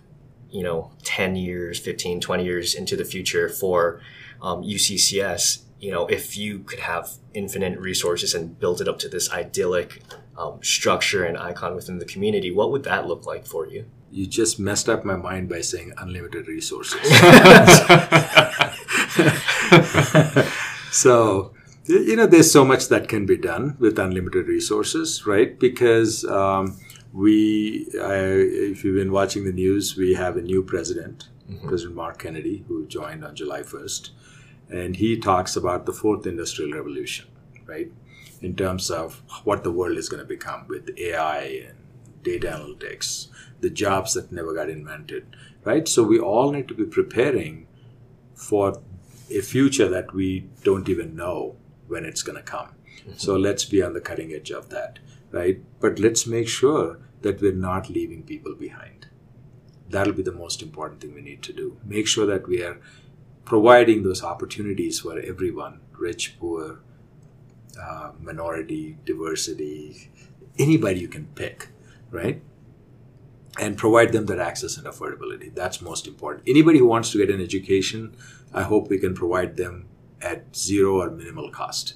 [0.50, 4.00] you know 10 years 15 20 years into the future for
[4.46, 9.08] um, uccs you know if you could have infinite resources and build it up to
[9.08, 10.02] this idyllic
[10.36, 14.26] um, structure and icon within the community what would that look like for you You
[14.26, 17.00] just messed up my mind by saying unlimited resources.
[20.90, 21.52] so
[21.86, 25.58] you know, there's so much that can be done with unlimited resources, right?
[25.58, 26.78] Because um,
[27.12, 31.28] we, I, if you've been watching the news, we have a new president,
[31.64, 34.10] President Mark Kennedy, who joined on July 1st.
[34.70, 37.26] And he talks about the fourth industrial revolution,
[37.66, 37.90] right?
[38.40, 41.76] In terms of what the world is going to become with AI and
[42.22, 43.28] data analytics,
[43.60, 45.26] the jobs that never got invented,
[45.64, 45.86] right?
[45.88, 47.66] So we all need to be preparing
[48.34, 48.80] for
[49.30, 51.56] a future that we don't even know
[51.88, 52.70] when it's going to come.
[53.00, 53.12] Mm-hmm.
[53.16, 54.98] So let's be on the cutting edge of that,
[55.30, 55.60] right?
[55.80, 59.06] But let's make sure that we're not leaving people behind.
[59.88, 61.78] That'll be the most important thing we need to do.
[61.84, 62.80] Make sure that we are
[63.50, 66.78] providing those opportunities for everyone rich, poor,
[67.84, 70.08] uh, minority, diversity,
[70.56, 71.66] anybody you can pick,
[72.12, 72.40] right?
[73.58, 75.52] And provide them that access and affordability.
[75.52, 76.48] That's most important.
[76.48, 78.14] Anybody who wants to get an education,
[78.54, 79.88] I hope we can provide them
[80.22, 81.94] at zero or minimal cost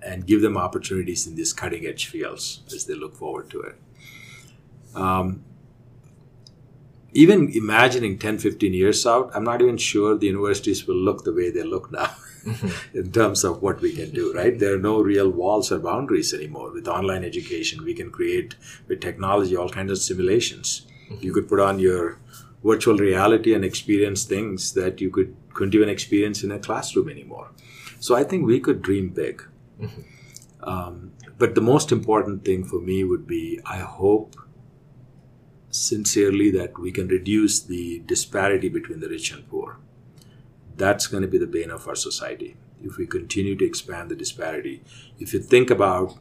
[0.00, 3.76] and give them opportunities in these cutting edge fields as they look forward to it.
[4.94, 5.44] Um,
[7.12, 11.32] even imagining 10, 15 years out, I'm not even sure the universities will look the
[11.32, 12.14] way they look now
[12.94, 14.58] in terms of what we can do, right?
[14.58, 16.72] There are no real walls or boundaries anymore.
[16.72, 18.56] With online education, we can create
[18.88, 20.86] with technology all kinds of simulations.
[21.20, 22.18] You could put on your
[22.62, 27.50] virtual reality and experience things that you could couldn't even experience in a classroom anymore.
[28.00, 29.42] So I think we could dream big.
[30.62, 34.36] Um, but the most important thing for me would be I hope
[35.70, 39.78] sincerely that we can reduce the disparity between the rich and poor.
[40.76, 44.16] That's going to be the bane of our society if we continue to expand the
[44.16, 44.82] disparity.
[45.18, 46.16] If you think about,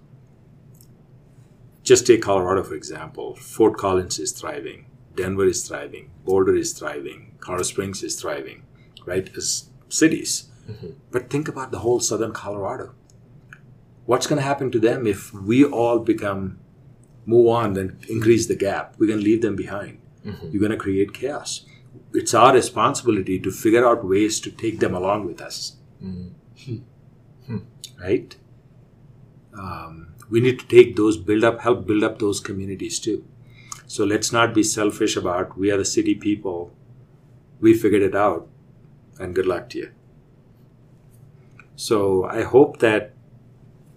[1.84, 7.36] just take Colorado for example, Fort Collins is thriving, Denver is thriving, Boulder is thriving,
[7.40, 8.64] Colorado Springs is thriving,
[9.06, 9.30] right?
[9.38, 10.50] As cities.
[10.70, 10.90] Mm-hmm.
[11.12, 12.94] But think about the whole southern Colorado.
[14.06, 16.60] What's going to happen to them if we all become
[17.28, 18.96] move on and increase the gap?
[18.98, 20.00] We're going to leave them behind.
[20.26, 20.50] Mm-hmm.
[20.50, 21.66] You're going to create chaos.
[22.14, 25.76] It's our responsibility to figure out ways to take them along with us.
[26.04, 26.30] Mm-hmm.
[26.64, 26.78] Hmm.
[27.46, 27.58] Hmm.
[27.58, 28.02] Hmm.
[28.02, 28.36] Right?
[29.54, 33.26] Um, we need to take those, build up, help build up those communities too.
[33.88, 36.74] So let's not be selfish about we are the city people.
[37.60, 38.48] We figured it out,
[39.20, 39.92] and good luck to you.
[41.76, 43.14] So I hope that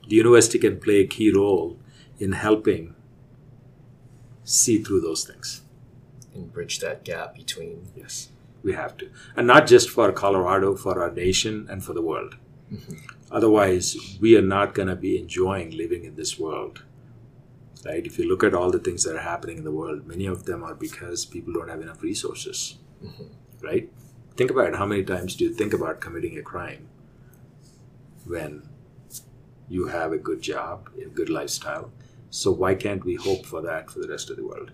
[0.09, 1.79] the university can play a key role
[2.19, 2.95] in helping
[4.51, 5.63] see through those things.
[6.35, 7.89] And bridge that gap between.
[7.97, 8.29] Yes,
[8.63, 9.11] we have to.
[9.37, 12.37] And not just for Colorado, for our nation and for the world.
[12.73, 12.95] Mm-hmm.
[13.31, 16.85] Otherwise, we are not going to be enjoying living in this world.
[17.85, 18.05] Right?
[18.05, 20.45] If you look at all the things that are happening in the world, many of
[20.45, 22.79] them are because people don't have enough resources.
[23.03, 23.67] Mm-hmm.
[23.67, 23.91] Right?
[24.37, 24.77] Think about it.
[24.77, 26.89] How many times do you think about committing a crime
[28.25, 28.69] when
[29.69, 31.91] you have a good job, a good lifestyle?
[32.31, 34.71] So why can't we hope for that for the rest of the world?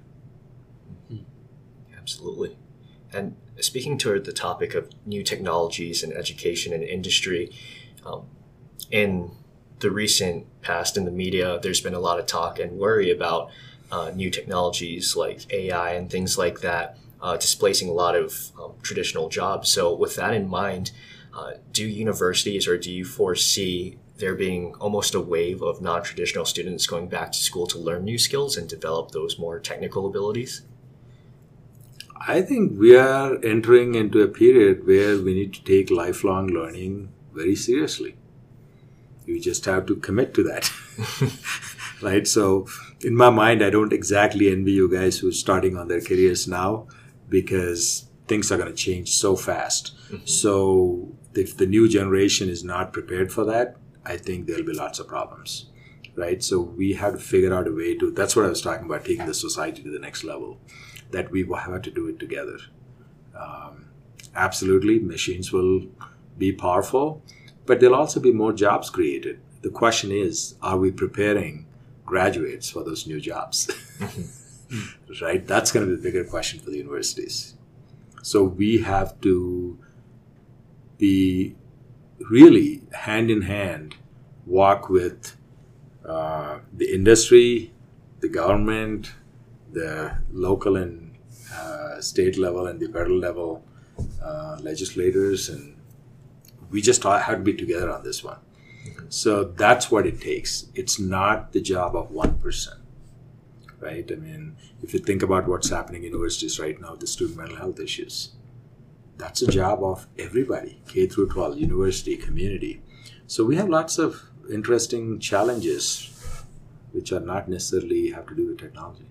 [1.99, 2.57] Absolutely.
[3.13, 7.51] And speaking toward the topic of new technologies in education and industry,
[8.05, 8.27] um,
[8.91, 9.31] in
[9.81, 13.51] the recent past in the media, there's been a lot of talk and worry about
[13.91, 18.73] uh, new technologies like AI and things like that uh, displacing a lot of um,
[18.83, 19.69] traditional jobs.
[19.69, 20.93] So, with that in mind,
[21.35, 26.45] uh, do universities or do you foresee there being almost a wave of non traditional
[26.45, 30.63] students going back to school to learn new skills and develop those more technical abilities?
[32.29, 37.13] I think we are entering into a period where we need to take lifelong learning
[37.33, 38.17] very seriously.
[39.27, 40.71] You just have to commit to that.
[42.03, 42.27] right?
[42.27, 42.67] So,
[43.03, 46.49] in my mind, I don't exactly envy you guys who are starting on their careers
[46.49, 46.87] now
[47.29, 49.97] because things are going to change so fast.
[50.11, 50.27] Mm-hmm.
[50.27, 53.77] So, if the new generation is not prepared for that,
[54.07, 55.71] I think there'll be lots of problems.
[56.15, 56.43] Right?
[56.43, 59.05] So, we have to figure out a way to, that's what I was talking about,
[59.05, 60.59] taking the society to the next level,
[61.11, 62.59] that we will have to do it together.
[63.39, 63.89] Um,
[64.35, 65.83] absolutely, machines will
[66.39, 67.23] be powerful,
[67.67, 69.41] but there'll also be more jobs created.
[69.61, 71.67] The question is, are we preparing
[72.05, 73.71] graduates for those new jobs?
[75.23, 75.47] right?
[75.47, 77.55] That's going to be the bigger question for the universities.
[78.23, 79.79] So we have to
[80.99, 81.57] be
[82.31, 83.97] really hand in hand,
[84.47, 85.37] walk with
[86.07, 87.73] uh, the industry,
[88.21, 89.13] the government,
[89.73, 91.17] the local and
[91.53, 93.65] uh, state level and the federal level
[94.23, 95.77] uh, legislators, and
[96.71, 98.39] we just have to be together on this one.
[99.09, 100.67] So that's what it takes.
[100.75, 102.75] It's not the job of one person,
[103.81, 104.09] right?
[104.11, 107.57] I mean, if you think about what's happening in universities right now, the student mental
[107.57, 108.33] health issues,
[109.19, 112.83] that's a job of everybody, K through 12, university, community.
[113.27, 116.13] So we have lots of interesting challenges
[116.93, 119.07] which are not necessarily have to do with technology.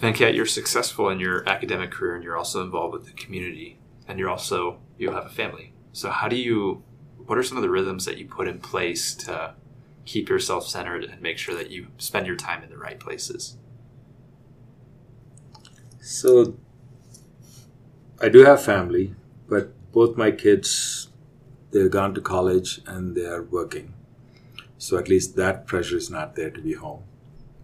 [0.00, 4.18] Venkat, you're successful in your academic career and you're also involved with the community and
[4.18, 5.72] you're also, you have a family.
[5.92, 6.82] So how do you,
[7.16, 9.54] what are some of the rhythms that you put in place to
[10.04, 13.56] keep yourself centered and make sure that you spend your time in the right places?
[16.06, 16.56] So
[18.20, 19.16] I do have family,
[19.48, 21.08] but both my kids,
[21.72, 23.92] they've gone to college and they are working.
[24.78, 27.02] So at least that pressure is not there to be home,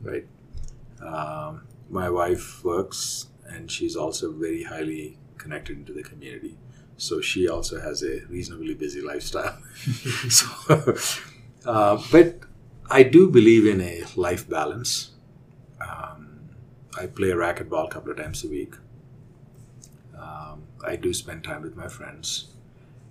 [0.01, 0.27] right?
[1.01, 6.59] Um, my wife works and she's also very highly connected into the community.
[6.97, 9.57] So she also has a reasonably busy lifestyle.
[10.29, 10.97] so,
[11.65, 12.41] uh, but
[12.91, 15.13] I do believe in a life balance.
[16.99, 18.75] I play racquetball a couple of times a week.
[20.17, 22.49] Um, I do spend time with my friends.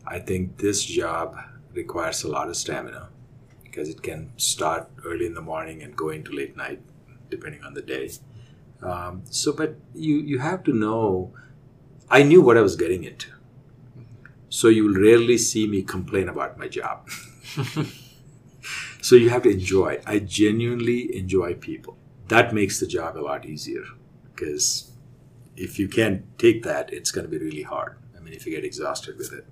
[0.06, 1.38] I think this job
[1.74, 3.10] requires a lot of stamina
[3.64, 6.82] because it can start early in the morning and go into late night,
[7.30, 8.10] depending on the day.
[8.82, 11.34] Um, so, but you you have to know.
[12.10, 13.30] I knew what I was getting into,
[14.50, 17.10] so you will rarely see me complain about my job.
[19.02, 20.02] so you have to enjoy.
[20.06, 21.98] I genuinely enjoy people.
[22.32, 23.84] That makes the job a lot easier
[24.34, 24.90] because
[25.58, 27.98] if you can't take that, it's going to be really hard.
[28.16, 29.46] I mean, if you get exhausted with it.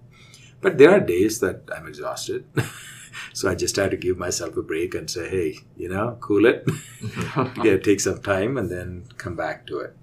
[0.61, 2.45] But there are days that I'm exhausted.
[3.33, 6.45] so I just had to give myself a break and say, hey, you know, cool
[6.45, 6.65] it.
[7.65, 9.97] yeah, take some time and then come back to it.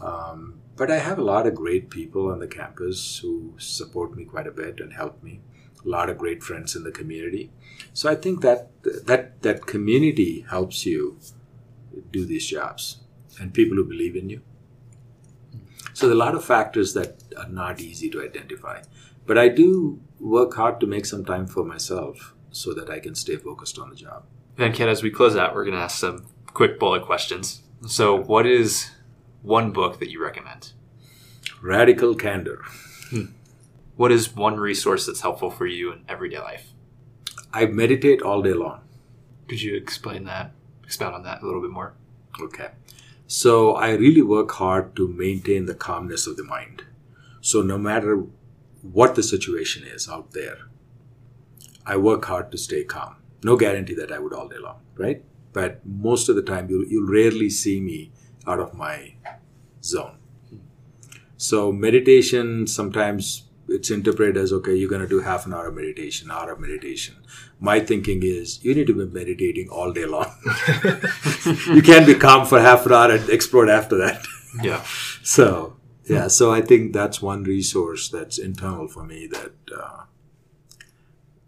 [0.00, 4.24] Um, but I have a lot of great people on the campus who support me
[4.24, 5.40] quite a bit and help me.
[5.84, 7.50] A lot of great friends in the community.
[7.92, 11.18] So I think that that that community helps you
[12.12, 12.98] do these jobs
[13.40, 14.42] and people who believe in you.
[15.94, 18.82] So there are a lot of factors that are not easy to identify.
[19.26, 23.14] But I do work hard to make some time for myself so that I can
[23.14, 24.24] stay focused on the job.
[24.56, 27.62] Venkat, as we close out, we're going to ask some quick bullet questions.
[27.86, 28.90] So, what is
[29.42, 30.72] one book that you recommend?
[31.62, 32.62] Radical Candor.
[33.10, 33.24] Hmm.
[33.96, 36.72] What is one resource that's helpful for you in everyday life?
[37.52, 38.80] I meditate all day long.
[39.48, 40.52] Could you explain that,
[40.84, 41.94] expound on that a little bit more?
[42.42, 42.68] Okay.
[43.26, 46.84] So I really work hard to maintain the calmness of the mind.
[47.40, 48.24] So no matter
[48.82, 50.58] what the situation is out there,
[51.86, 53.16] I work hard to stay calm.
[53.42, 55.24] No guarantee that I would all day long, right?
[55.52, 58.12] But most of the time, you'll, you'll rarely see me
[58.46, 59.14] out of my
[59.82, 60.16] zone.
[61.36, 65.74] So meditation sometimes it's interpreted as okay, you're going to do half an hour of
[65.74, 67.16] meditation, hour of meditation.
[67.58, 70.30] My thinking is you need to be meditating all day long.
[71.66, 74.24] you can't be calm for half an hour and explode after that.
[74.62, 74.82] Yeah.
[75.22, 79.26] so yeah, so I think that's one resource that's internal for me.
[79.26, 80.04] That uh,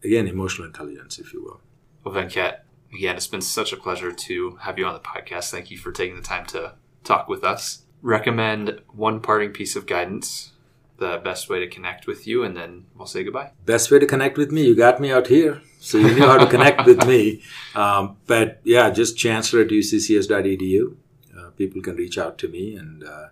[0.02, 1.60] again, emotional intelligence, if you will.
[2.04, 2.60] Well, Venkat,
[2.92, 5.50] again, it's been such a pleasure to have you on the podcast.
[5.50, 7.82] Thank you for taking the time to talk with us.
[8.02, 10.52] Recommend one parting piece of guidance
[10.98, 13.50] the best way to connect with you, and then we'll say goodbye.
[13.66, 16.38] Best way to connect with me, you got me out here, so you know how
[16.38, 17.42] to connect with me.
[17.74, 20.96] Um, but yeah, just chancellor at uccs.edu.
[21.36, 23.26] Uh, people can reach out to me, and uh,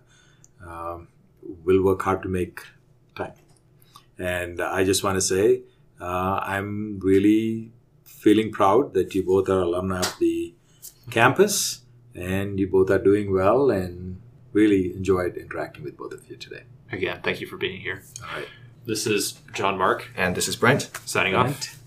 [0.67, 1.07] um,
[1.63, 2.59] we'll work hard to make
[3.15, 3.31] time.
[4.17, 5.61] And I just want to say,
[6.01, 7.71] uh, I'm really
[8.03, 10.53] feeling proud that you both are alumni of the
[11.09, 11.83] campus,
[12.13, 14.21] and you both are doing well, and
[14.53, 16.63] really enjoyed interacting with both of you today.
[16.91, 18.03] Again, thank you for being here.
[18.21, 18.47] All right.
[18.85, 20.89] This is John Mark And this is Brent.
[21.05, 21.79] signing off.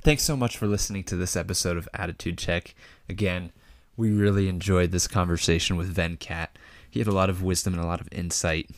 [0.00, 2.74] Thanks so much for listening to this episode of Attitude Check.
[3.08, 3.52] Again,
[3.96, 6.48] we really enjoyed this conversation with Venkat.
[6.90, 8.70] He had a lot of wisdom and a lot of insight.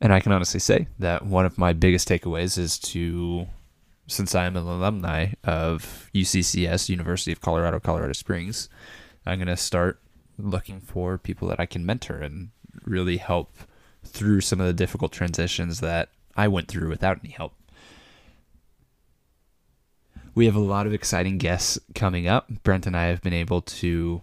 [0.00, 3.46] And I can honestly say that one of my biggest takeaways is to,
[4.06, 8.68] since I am an alumni of UCCS, University of Colorado, Colorado Springs,
[9.24, 10.01] I'm going to start
[10.42, 12.50] looking for people that I can mentor and
[12.84, 13.54] really help
[14.04, 17.54] through some of the difficult transitions that I went through without any help.
[20.34, 22.48] We have a lot of exciting guests coming up.
[22.62, 24.22] Brent and I have been able to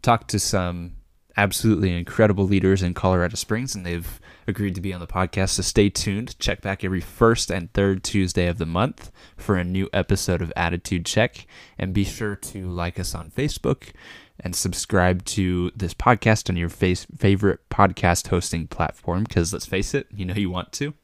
[0.00, 0.94] talk to some
[1.36, 5.50] absolutely incredible leaders in Colorado Springs, and they've agreed to be on the podcast.
[5.50, 6.38] So stay tuned.
[6.38, 10.52] Check back every first and third Tuesday of the month for a new episode of
[10.56, 11.46] Attitude Check.
[11.78, 13.92] And be sure to like us on Facebook
[14.40, 19.94] and subscribe to this podcast on your face, favorite podcast hosting platform because let's face
[19.94, 20.94] it, you know you want to.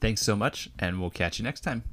[0.00, 1.84] Thanks so much, and we'll catch you next time.